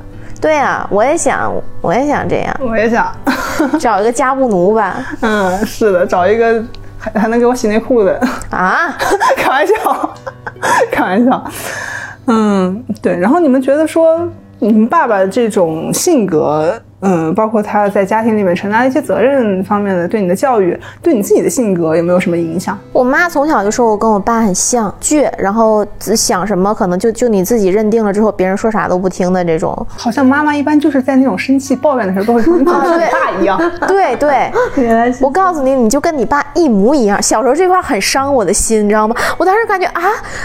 [0.47, 3.13] 对啊，我也想，我也想这样，我也想
[3.81, 5.05] 找一个家务奴吧。
[5.21, 6.63] 嗯，是的，找一个
[6.97, 8.17] 还还能给我洗内裤的
[8.51, 8.95] 啊，
[9.37, 10.15] 开玩笑，
[10.93, 11.45] 开玩笑。
[12.29, 13.19] 嗯，对。
[13.19, 14.21] 然后你们觉得说，
[14.61, 16.81] 你们爸爸这种性格？
[17.07, 22.79] 嗯，包括他在家庭里面承担一些责任方面的，对你的教育，对你自己的性格有没有什么影响？
[22.93, 29.87] 我妈从小就说我跟我爸很像，倔，然后想什么可能就就你自己认定了之后，别人说啥都不听的这种。
[29.97, 33.59] 好像妈妈一般就是在那种生气抱怨的时候都会跟你爸一样。
[33.87, 35.13] 对对，原来。
[35.21, 37.23] 我告诉你，你就跟你爸一模一样。
[37.23, 39.15] 小时候这块很伤我的心，你知道吗？
[39.39, 40.03] 我当时感觉啊，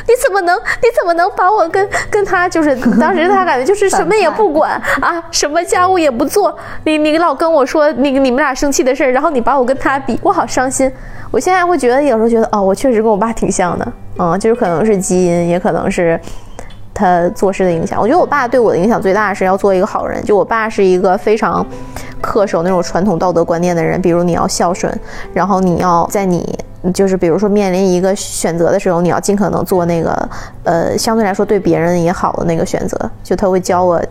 [0.08, 6.51] 你怎么能你怎么能把我跟跟他就是当时他感觉就是什么也不管啊，什么家务也不做。
[6.84, 10.92] 你你老跟我说那个你们俩生气的事儿，然后你把我跟他比，我好伤心。
[11.32, 16.20] 我现在会觉得有时候觉得哦，我确实跟我爸挺像的，嗯，就是可能是基因，也可能是
[16.94, 18.02] 他做事的影响。
[18.02, 20.22] 我觉得我爸对我的影响最大是要做一个好人。
[20.26, 21.66] 就我爸是一个非常
[22.22, 24.94] 恪守那种传统道德观念的人，比如你要孝顺，
[25.34, 26.60] 然后你要在你
[26.94, 30.30] 就是比如说面临一个选择的时候，你要尽可能做那个
[30.66, 32.98] 呃相对来说对别人也好的那个选择。
[33.24, 34.02] 就他会教我。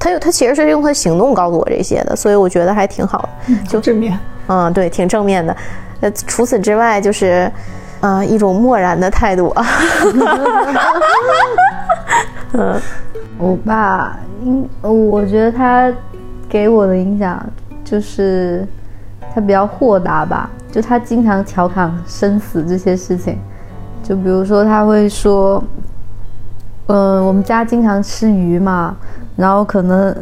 [0.00, 4.18] 他有，他其实是用他行动告诉我这些的，所以我觉得还挺好的，就正面。
[4.48, 5.54] 嗯，对，挺正面的。
[6.00, 7.52] 呃，除此之外，就是，
[8.00, 9.66] 啊，一种漠然的态度啊。
[12.54, 12.80] 嗯，
[13.36, 15.92] 我爸，应，我觉得他
[16.48, 17.38] 给我的影响
[17.84, 18.66] 就是
[19.34, 23.38] 他比较豁达吧，就他经常调侃生死这些事情，
[24.02, 25.62] 就比如说他会说，
[26.86, 28.96] 嗯，我们家经常吃鱼嘛。
[29.40, 30.14] 然后可能，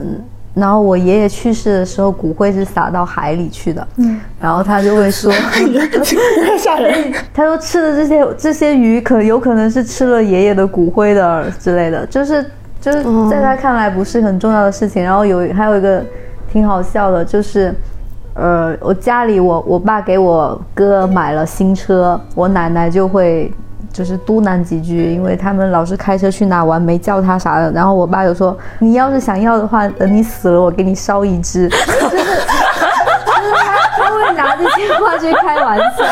[0.54, 3.84] 然后我爷爷去世的时候，骨灰是撒到海里去的。
[3.96, 5.32] 嗯，然后他就会说，
[6.56, 7.12] 吓人。
[7.34, 12.44] 他说吃的这些这些鱼，可有可能是吃了爷爷的骨灰的之类的，就是
[12.80, 15.02] 就是在他看来不是很重要的事情。
[15.02, 16.00] 然后有还有一个
[16.52, 17.74] 挺好笑的，就是，
[18.34, 23.52] 呃，我家里我我爸给我哥买了新车，我奶奶就会。
[23.98, 27.72] 就是嘟囔几句，因为他们老是开车去哪玩，没叫他啥的。
[27.72, 36.06] 然后我爸就说：“你要是想要的话，等你死了，我给你烧一只。”就是就是他他会拿这些话去开玩笑。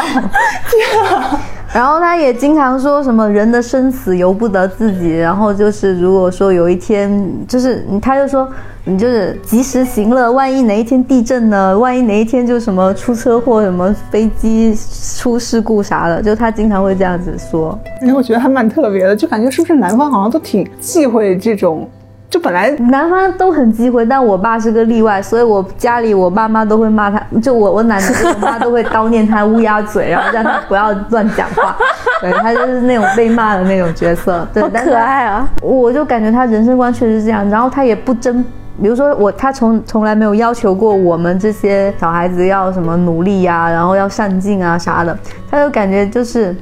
[1.76, 5.14] 然后他也经常说什么人的生死由不得自己。
[5.14, 8.48] 然后就是如果说有一天，就是他就说。
[8.88, 11.76] 你就是及时行乐，万一哪一天地震呢？
[11.76, 14.72] 万一哪一天就什么出车祸，什么飞机
[15.18, 17.76] 出事故啥的，就他经常会这样子说。
[18.00, 21.90] 因为我觉得还蛮特别的，就感觉是不是南方好像都挺忌讳这种，
[22.28, 31.76] 就本来南方都很忌讳，但我爸是个例外，所以我家里我爸妈都会骂他，就我我奶奶 我妈都会叨念他乌鸦嘴，然后让他不要乱讲话。
[32.20, 35.48] 对他就是那种被骂的那种角色，对，可爱啊！
[35.62, 38.44] 我就感觉他人生观确实是这样，然后他也不争。
[38.82, 45.16] 比如说我，他从从来没有要求过我们这些小孩子要什么努力呀，然后要上进啊啥的，
[45.50, 46.54] 他就感觉就是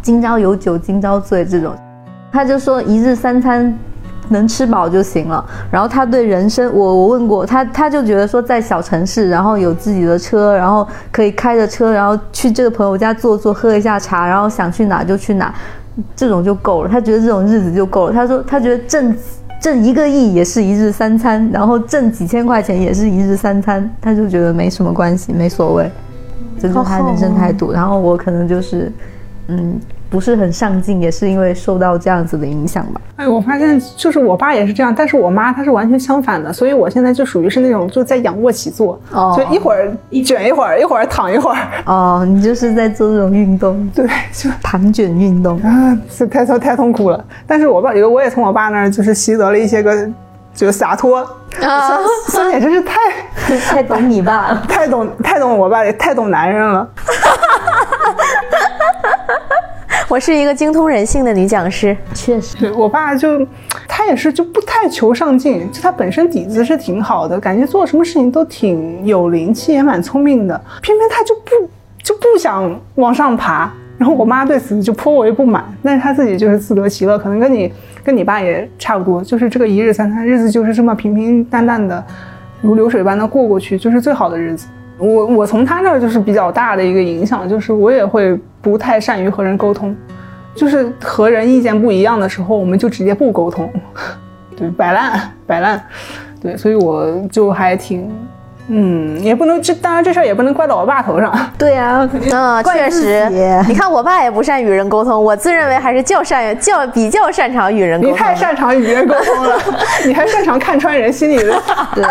[0.00, 1.74] 今朝有酒今朝醉这种，
[2.30, 3.76] 他就说一日三餐
[4.32, 5.44] 能吃饱就行了。
[5.70, 15.54] 然后他对人生，我我问过他，他就觉得说在小城市，然后有自己的车，然后可以开着车，然后去这个朋友家坐坐，喝一下茶，然后想去哪就去哪，
[16.16, 16.88] 这种就够了。
[16.88, 18.12] 他觉得这种日子就够了。
[18.12, 19.16] 他说他觉得挣。
[19.62, 25.88] 挣一个亿也是一日三餐，然后挣几千块钱也是一日三餐，他就觉得没什么关系，没所谓，
[26.58, 27.70] 这是他人生态度。
[27.70, 28.90] 然后我可能就是，
[29.46, 29.78] 嗯。
[30.12, 33.00] 不是很上进，也是因为受到这样子的影响吧。
[33.16, 39.00] 哎，我发现就是我爸也是这样，但是我妈她是完全相反的，所以我现在就属于是那种就在仰卧起坐，
[39.34, 39.90] 就一会儿
[40.22, 41.58] 卷一会儿，一会儿躺一会儿。
[41.86, 47.24] 哦，你就是在做这种运动， 对，就躺卷运动啊，这太太太痛苦了。
[47.46, 49.96] 但是我爸，我也从我爸那儿就是习得了一些个，
[50.54, 51.20] 就是洒脱
[51.62, 51.98] 啊。
[52.28, 52.98] 孙姐真是太
[53.66, 56.86] 太懂你爸了，太懂太懂我爸，也太懂男人了。
[60.12, 63.46] 我是一个精通人性的女讲师，确实，我爸就
[63.88, 71.66] 他也是就不太求上进，就他本身底子是挺好的，感觉做什么事情都挺有灵气，也蛮聪明的，偏偏他就不
[72.02, 73.72] 就不想往上爬。
[73.96, 77.72] 然后我妈对此就颇为不满，但是他自己就是自得其乐，可能跟你
[78.04, 82.04] 跟你爸也差不多，就是这个一日三餐日子就是这么平平淡淡的，
[82.60, 84.66] 如流水般的过过去，就是最好的日子。
[85.02, 89.94] 我我从他那儿就是比较大的一个影响，就是我也会不太善于和人沟通，
[90.54, 93.68] 就是和人意见不一样的时候，我们就直接不沟通，
[94.56, 95.82] 对，摆烂摆烂，
[96.40, 98.10] 对，所以我就还挺。
[98.68, 101.36] 嗯，也不能这，当然这事儿也不能怪到我爸头上。
[101.58, 103.28] 对呀、嗯， 怪确实，
[103.66, 108.16] 你看我爸也不善与人沟通，我自认为还是较善较比较擅长与人沟通你。
[108.16, 109.58] 太擅长与人沟通了，
[110.06, 111.60] 你还擅长看穿人心里的。
[111.92, 112.04] 对，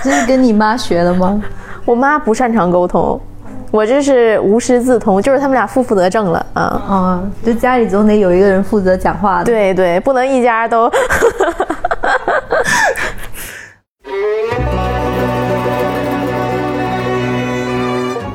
[0.00, 1.42] 这是跟你妈学的吗？
[1.90, 3.20] 我妈不擅长沟通，
[3.72, 6.62] 我这是无师自通，就是他们俩负负得正了啊。
[6.62, 9.46] 啊、就家里总得有一个人负责讲话的。
[9.46, 10.88] 对对，不能一家都。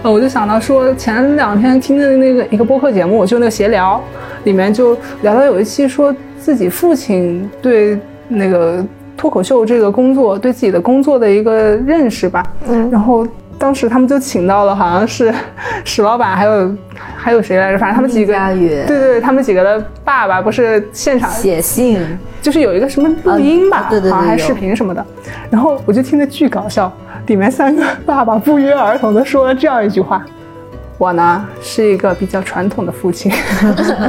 [0.03, 4.01] 呃，我就想到说，前两天听的那个一个播客节目，就那个闲聊，
[4.43, 7.97] 里面就聊到有一期说自己父亲对
[8.27, 8.85] 那个
[9.15, 11.53] 脱口秀这个工作，对自己的工作的一个
[11.87, 12.45] 认识吧。
[12.67, 13.25] 嗯，然后
[13.57, 15.33] 当时他们就请到了好像是
[15.83, 16.75] 史老板，还有
[17.15, 17.77] 还有谁来着？
[17.77, 21.99] 反正他们几个，对对对，他们几个的爸爸不是现场写信，
[22.41, 25.05] 就是有一个什么录音吧，啊对对对好像还视频什么的。
[25.49, 26.91] 然后我就听得巨搞笑，
[27.27, 30.23] 里面三个爸爸不约而同的说了这样一句话
[30.97, 33.31] ：“我呢是一个比较传统的父亲，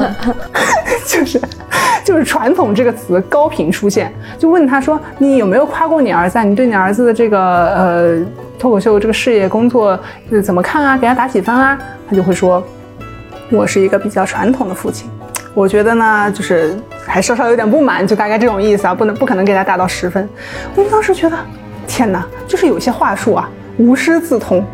[1.07, 1.41] 就是
[2.05, 4.12] 就是传统这个词高频出现。
[4.39, 6.45] 就问他说你有没有夸过你儿子啊？
[6.45, 7.39] 你对你儿子的这个
[7.74, 8.26] 呃
[8.59, 9.99] 脱口秀这个事业工作
[10.30, 10.97] 呃怎么看啊？
[10.97, 11.76] 给他打几分啊？
[12.09, 12.62] 他就会说，
[13.51, 15.11] 我是一个比较传统的父亲。
[15.55, 20.28] 我觉得呢，就是还稍稍有点不满，就大概这种意思啊，不能不可能给他打到十分。
[20.76, 21.37] 我们当时觉得，
[21.87, 24.64] 天哪，就是有些话术啊，无师自通，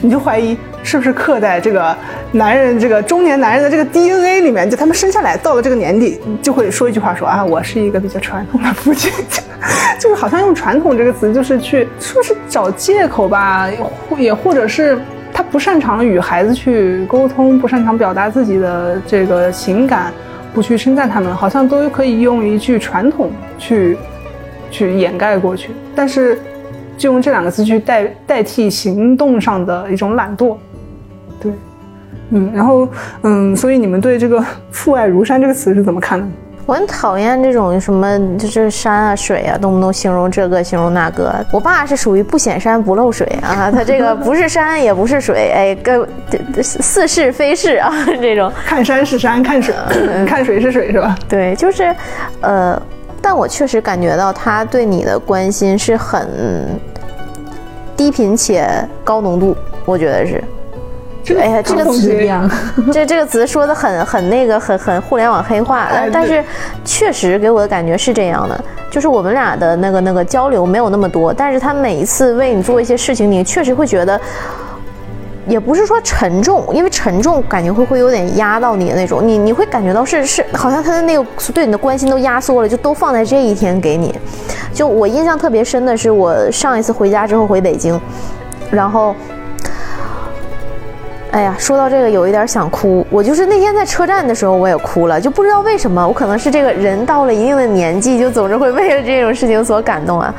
[0.00, 1.96] 你就怀疑是不是刻在这个
[2.32, 9.12] 男人这个中年男人的这个 DNA 里面，就他们生下来到了这个年纪，就会说一句话说啊，我是一个比较传统的父亲，
[9.98, 13.68] 就是好像用传统这个词，就是去说是找借口吧，
[14.18, 14.98] 也或者是。
[15.32, 20.12] 他不擅长与孩子去沟通，不擅长表达自己的这个情感，
[20.52, 23.96] 不去称赞他们，好像都可以用一句传统去
[24.72, 25.70] 去掩盖过去。
[25.94, 26.36] 但是，
[27.00, 30.54] 就用这两个字去代代替行动上的一种懒惰，
[31.40, 31.50] 对，
[32.28, 32.86] 嗯，然后
[33.22, 36.26] 嗯，所以你们对这个“父爱如山”这个词是怎么看的？
[36.66, 41.34] 我很讨厌这种什么，就是山啊、水啊，动不动形容这个、形容那个。
[41.50, 46.06] 我爸是属于不显山不漏水啊，他这个不是山也不是水，哎，跟
[46.62, 47.90] 似是非是啊，
[48.20, 48.52] 这种。
[48.66, 49.74] 看山是山，看水
[50.28, 51.16] 看水是水，是吧？
[51.26, 51.92] 对，就是，
[52.42, 52.80] 呃，
[53.20, 56.28] 但我确实感觉到他对你的关心是很
[58.00, 58.66] 低频且
[59.04, 60.42] 高浓度，我觉得是。
[61.38, 62.18] 哎呀，这个词
[62.90, 66.42] 这这个词说的很很那个很很互联网黑化，但是
[66.82, 68.58] 确实给我的感觉是这样的，
[68.90, 74.18] 就是我们俩的那个那个交流没有那么多，但是他每一次为你做一些事情，你确实会觉得。
[75.46, 84.14] 也不是说沉重，因为沉重感觉会会有点压到你的那种，你你会感觉到是是，好像他的那个对你的关心都压缩了，就都放在这一天给你。
[84.72, 88.00] 就我印象特别深的是，我上一次回家之后回北京，
[88.70, 89.14] 然后
[91.32, 93.04] 哎呀，说到这个有一点想哭。
[93.10, 100.34] 我就是那天在车站的时候我也哭了，就不知道为什么，我可能是这个人到了一定的年纪，就总是会为了这种事情所感动啊。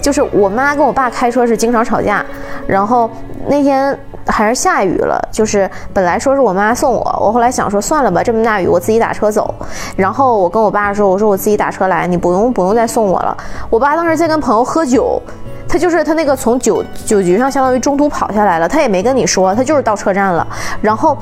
[0.00, 2.24] 就是我妈跟我爸开车是经常吵架，
[2.66, 3.10] 然后
[3.48, 9.54] 那天还是下雨了，就是本来说是我妈送我，我后来想说算了吧，这么大雨我自己打车走。
[9.96, 13.36] 然后我跟我爸说，我说我自己打车来，你不用不用再送我了。
[13.70, 15.20] 我爸当时在跟朋友喝酒。
[15.68, 20.46] 他就是他那个从酒酒局上相当于中途跑下来了，他也没跟你说，他就是到车站了。
[20.80, 21.18] 然后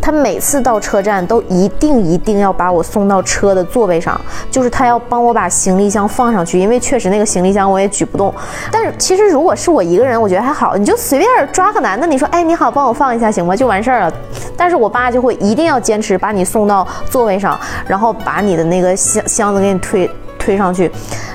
[0.00, 4.20] 他每次到车站都一定一定要把我送到车的座位上，
[4.50, 8.32] 就是他要帮我把行李箱放上去，因为确实那个行李箱我也举不动。
[8.70, 13.54] 但是其实如果是我一个人，我觉得还好，你就随便抓个男的，你说哎你好，帮我放一下行吗？
[13.54, 14.12] 就完事儿了。
[14.56, 20.90] 但是我爸就会一定要坚持把你送到座位上，然后把你的那个箱箱子给你推推上去，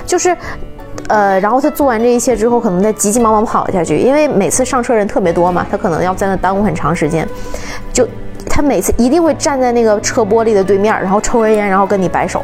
[0.06, 0.36] 就是。
[1.08, 7.28] 呃，然后他做完这一切之后，可能再急急忙忙跑下去，因为每次上车人特别多嘛，他可能要在那耽误很长时间。
[7.92, 8.08] 就
[8.54, 12.40] 他每次一定会站在那个车玻璃的对面，然后抽根烟，然后跟你摆手。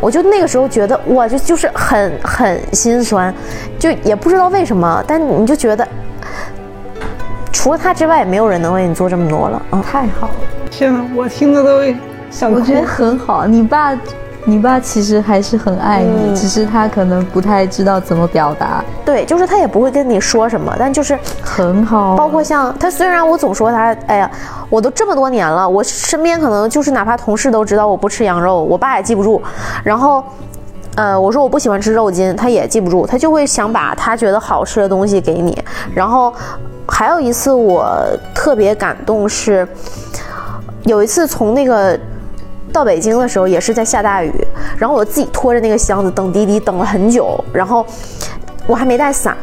[0.00, 3.34] 我就那个时候觉得，哇，就就是很很心酸，
[3.76, 5.84] 就也不知道为什么，但你就觉得，
[7.52, 9.60] 除了他之外，也没有人能为你做这么多了。
[9.72, 10.34] 嗯，太好了，
[10.70, 11.82] 天呐，我听着都
[12.30, 12.60] 想哭。
[12.60, 13.44] 我觉得很好。
[13.44, 13.98] 你爸，
[14.48, 22.16] 你爸其实还是很爱你，嗯只是他可能不太知道怎么表达，对，就是他也不会跟你说什么，但就是很好。
[22.16, 24.30] 包括像他，虽然我总说他，哎呀，
[24.70, 29.42] 我都这么多年了，我身边可能就是哪怕同事都知道我不吃羊肉，我爸也记不住。
[29.84, 30.24] 然后，
[30.94, 35.62] 呃，我说我不喜欢吃肉筋，他也记不住，他就会想把他觉得好吃的东西给你。
[35.94, 36.32] 然后
[36.86, 38.02] 还有一次我
[38.34, 39.68] 特别感动是，
[40.84, 42.00] 有一次从那个
[42.72, 44.32] 到北京的时候也是在下大雨，
[44.76, 47.84] 然后我自己拖着那个箱子等滴滴等了很久，然后
[48.66, 49.36] 我还没带伞，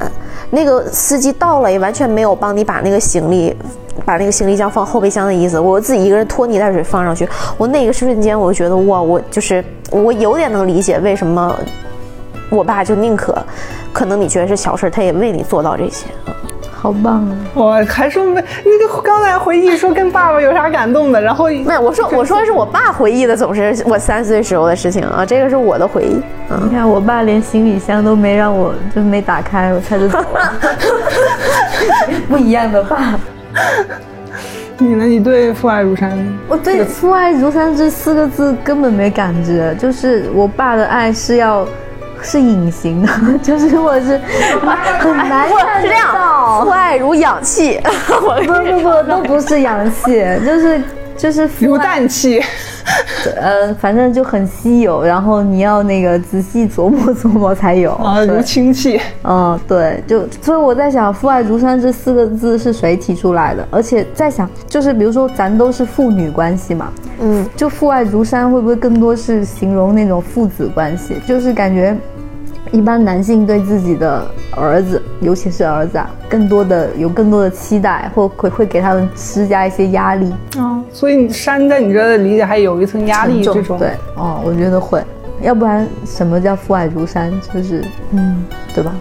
[0.50, 3.56] 那个司机到了也完全没有帮你把那个行李。
[4.04, 7.28] 把那个行李箱放后备箱的意思，我自己一个人拖泥带水放上去。
[7.58, 11.58] 我那个瞬间，我就觉得哇，我就是我有点能理解为什么
[12.52, 13.36] 我爸就宁可，
[13.94, 16.08] 可能你觉得是小事，他也为你做到这些。
[16.86, 17.36] 好棒啊！
[17.56, 26.22] 我还说没那个刚才回忆说跟爸爸有啥感动的，然后没有，我说我说的是我爸回忆的，总是我三岁时候的事情啊，这个是我的回忆。
[26.64, 30.54] 你看我爸连行李箱都没让我就没打开，我他就走了。
[32.30, 33.20] 不一样的爸。
[34.78, 35.06] 你呢？
[35.06, 36.16] 你对“父爱如山”？
[36.48, 41.66] 我对“父爱如山”这四个字根本没感觉，就是我爸的爱是要
[42.22, 43.10] 是隐形的，
[43.42, 44.20] 就是我是
[45.00, 50.82] 很难看是这样，父爱 如氧气，不不不都不是氧气，就是
[51.18, 52.42] 就是如氮气。
[53.42, 59.00] 呃，反正就很稀有，然后你要那个仔细琢磨琢磨才有啊，如氢气。
[59.24, 63.68] 嗯，对，就所以我在想“父爱如山”这四个字是谁提出来的？
[63.72, 71.16] 而且在想，就是比如说咱都是父女关系嘛，嗯，就“父爱如山”会不会更多是形容那种父子关系？
[71.28, 71.98] 就是感觉。
[72.72, 80.34] 一般男性对自己的儿子，尤其是儿子啊，更多的有更多的期待，或会会给他们施加一些压力。
[80.58, 83.78] 哦，所以山在你这的理解还有一层压力这种。
[83.78, 85.04] 对，哦，我觉得会，
[85.42, 87.32] 要不然什么叫父爱如山？
[87.54, 88.44] 就是，嗯，
[88.74, 88.92] 对吧？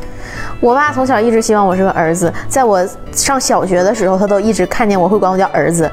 [0.61, 5.91] 我爸从小一直希望我是个儿子，在我上小学的时候，他都一直看见我会管我叫儿子。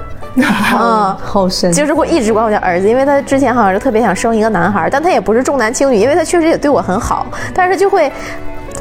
[0.74, 1.72] 啊， 好神！
[1.74, 8.10] 就是会一直管我叫儿子，因为他之前好像是特别想生一个男孩，但他也不是重男轻女，因为他确实也对我很好，但是就会，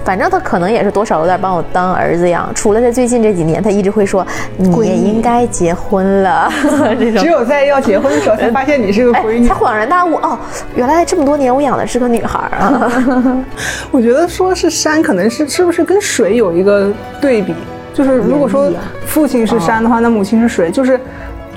[0.04, 2.48] 反正他可能也是多少有点把我当儿子养。
[2.54, 4.24] 除了在最近这几年，他一直会说
[4.56, 6.48] 你也应该结婚了。
[6.98, 10.38] 这种只有在要结婚的时候才发现你是个闺女，才恍然大悟哦，
[10.76, 13.42] 原来这么多年我养的是个女孩啊。
[13.90, 17.54] 我觉得说是山，可能是是不是跟水有一个对比？
[17.92, 18.70] 就是如果说
[19.04, 20.98] 父亲是山的话，那母亲是水，就是。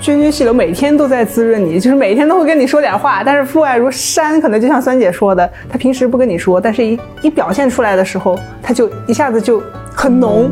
[0.01, 3.23] 涓涓细流每天都在滋润你，就是每天都会跟你说点话。
[3.23, 9.63] 但是父爱如山，可能就像酸姐说的，他平时不跟你说，但是一一表现出来的时候，他就一下子就
[9.95, 10.51] 很浓。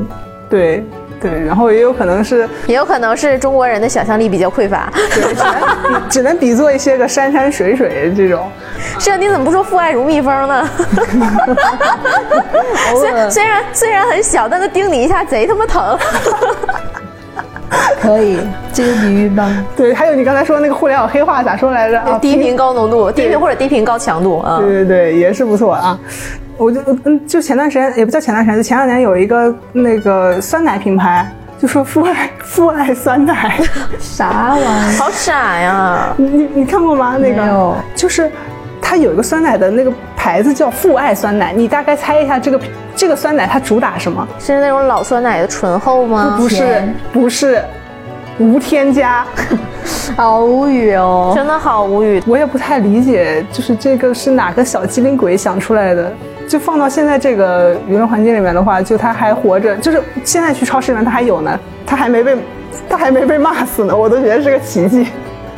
[0.49, 0.83] 对
[1.19, 8.49] 对，然后也有可能是，也有可能是中国人的想象力比较匮乏，对，只能 只能比作一些个山山水水这种。
[8.99, 10.69] 是啊，你怎么不说父爱如蜜蜂呢？
[12.97, 15.97] 虽虽然虽然很小，但是叮你一下贼他妈疼。
[18.01, 18.37] 可以，
[18.73, 19.49] 这个比喻棒。
[19.75, 22.19] 对，还有你刚才说那个互联网黑话咋说来着？
[22.19, 24.57] 低频高浓度，低频或者低频高强度啊。
[24.59, 25.97] 对对对，也是不错啊。
[26.57, 31.25] 我就嗯，就前段时间也不叫前段时间，就前两年有一个那个酸奶品牌，
[31.59, 33.59] 就说父爱父爱酸奶，
[33.99, 34.91] 啥玩意儿？
[34.99, 36.13] 好傻呀！
[36.17, 37.17] 你你你看过吗？
[37.17, 38.29] 那个就是。
[38.91, 42.59] 它有一个酸奶的那个牌子叫父爱酸奶，你大概猜一下这个
[42.93, 44.27] 这个酸奶它主打什么？
[44.37, 46.35] 是那种老酸奶的醇厚吗？
[46.37, 46.83] 不是，
[47.13, 47.63] 不是，
[48.37, 49.25] 无添加。
[50.17, 52.21] 好无语哦，真的好无语。
[52.27, 56.11] 我也不太理解，就是这个是哪个小机灵鬼想出来的？
[56.45, 62.37] 就放到现在这个舆论环境里面的话，就它还活着，就是现在去超市里面它还有呢，它还没被，
[62.89, 65.07] 它还没被骂死呢，我都觉得是个奇迹。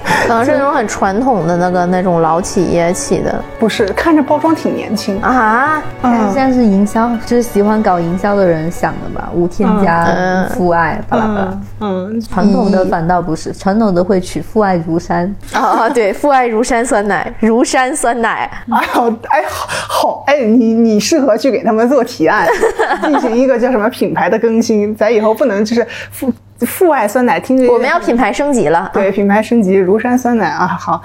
[0.27, 3.85] 可能是那种很传统的那个那种老企业起的，不是？
[3.87, 9.29] 看着包装挺年轻啊，嗯，像是营销，就是喜欢搞营销的人想的吧？
[9.33, 11.59] 无添加父爱，巴拉巴拉。
[11.81, 15.33] 嗯，传统的反倒不是，传统的会取父爱如山。
[15.51, 18.49] 啊，对，父爱如山酸奶，如山酸奶。
[18.71, 22.47] 哎好，哎好，好，哎，你你适合去给他们做提案，
[23.03, 26.31] 进行一个叫什么品牌的更新，咱以后不能就是父。
[26.65, 28.89] 父爱酸奶，听着我们要品牌升级了。
[28.93, 31.01] 对，品牌升级，庐山酸奶啊，好。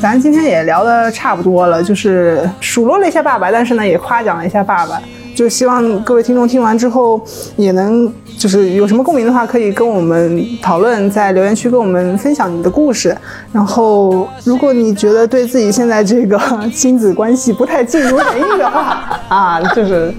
[0.00, 5.00] 咱今天也聊的差不多了，就是数落了一下爸爸，但是呢，也夸奖了一下爸爸。
[5.34, 7.20] 就希望各位听众听完之后，
[7.56, 13.16] 也能就是有什么共鸣的话，可以跟我们讨论，在留言区跟我们分享你的故事。
[13.52, 16.40] 然后，如果你觉得对自己现在这个
[16.72, 20.12] 亲子关系不太尽如人意的话， 啊，就是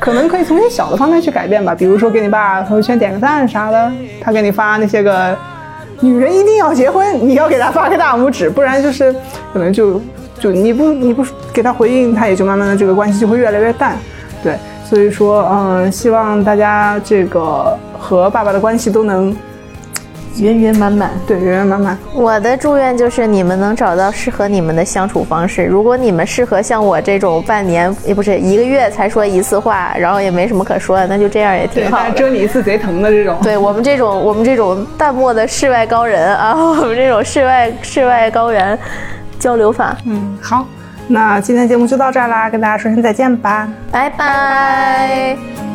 [0.00, 1.74] 可能可以从一些小的方面去改变吧。
[1.74, 5.36] 比如说给你爸朋友圈点个赞啥的，他给你发那些个
[6.00, 9.14] 女人一定要结婚，你要给他发个大拇指，不然就是
[9.52, 10.00] 可能就
[10.38, 13.96] 就你不你不给他回应，他也就慢慢的这个关系就会越来越淡。
[14.42, 19.34] 对，所以说，嗯，希望大家这个和爸爸的关系都能
[20.38, 21.10] 圆圆满满。
[21.26, 21.96] 对，圆圆满满。
[22.14, 25.64] 我的祝愿就是你们能找到适合你们的相处方式。
[25.64, 32.10] 如果你们适合像我这种半年也不是一个月才说一次话，然后也没什么可说的，那就这样也挺好的。
[32.12, 33.38] 蛰你一次贼疼的这种。
[33.42, 38.78] 对我们这种我们这种淡漠的世外高人啊，我们这种世外世外高原
[39.38, 39.96] 交流法。
[40.06, 40.66] 嗯，好，
[41.12, 45.71] 那今天节目就到这儿啦，跟大家说声再见吧，拜拜。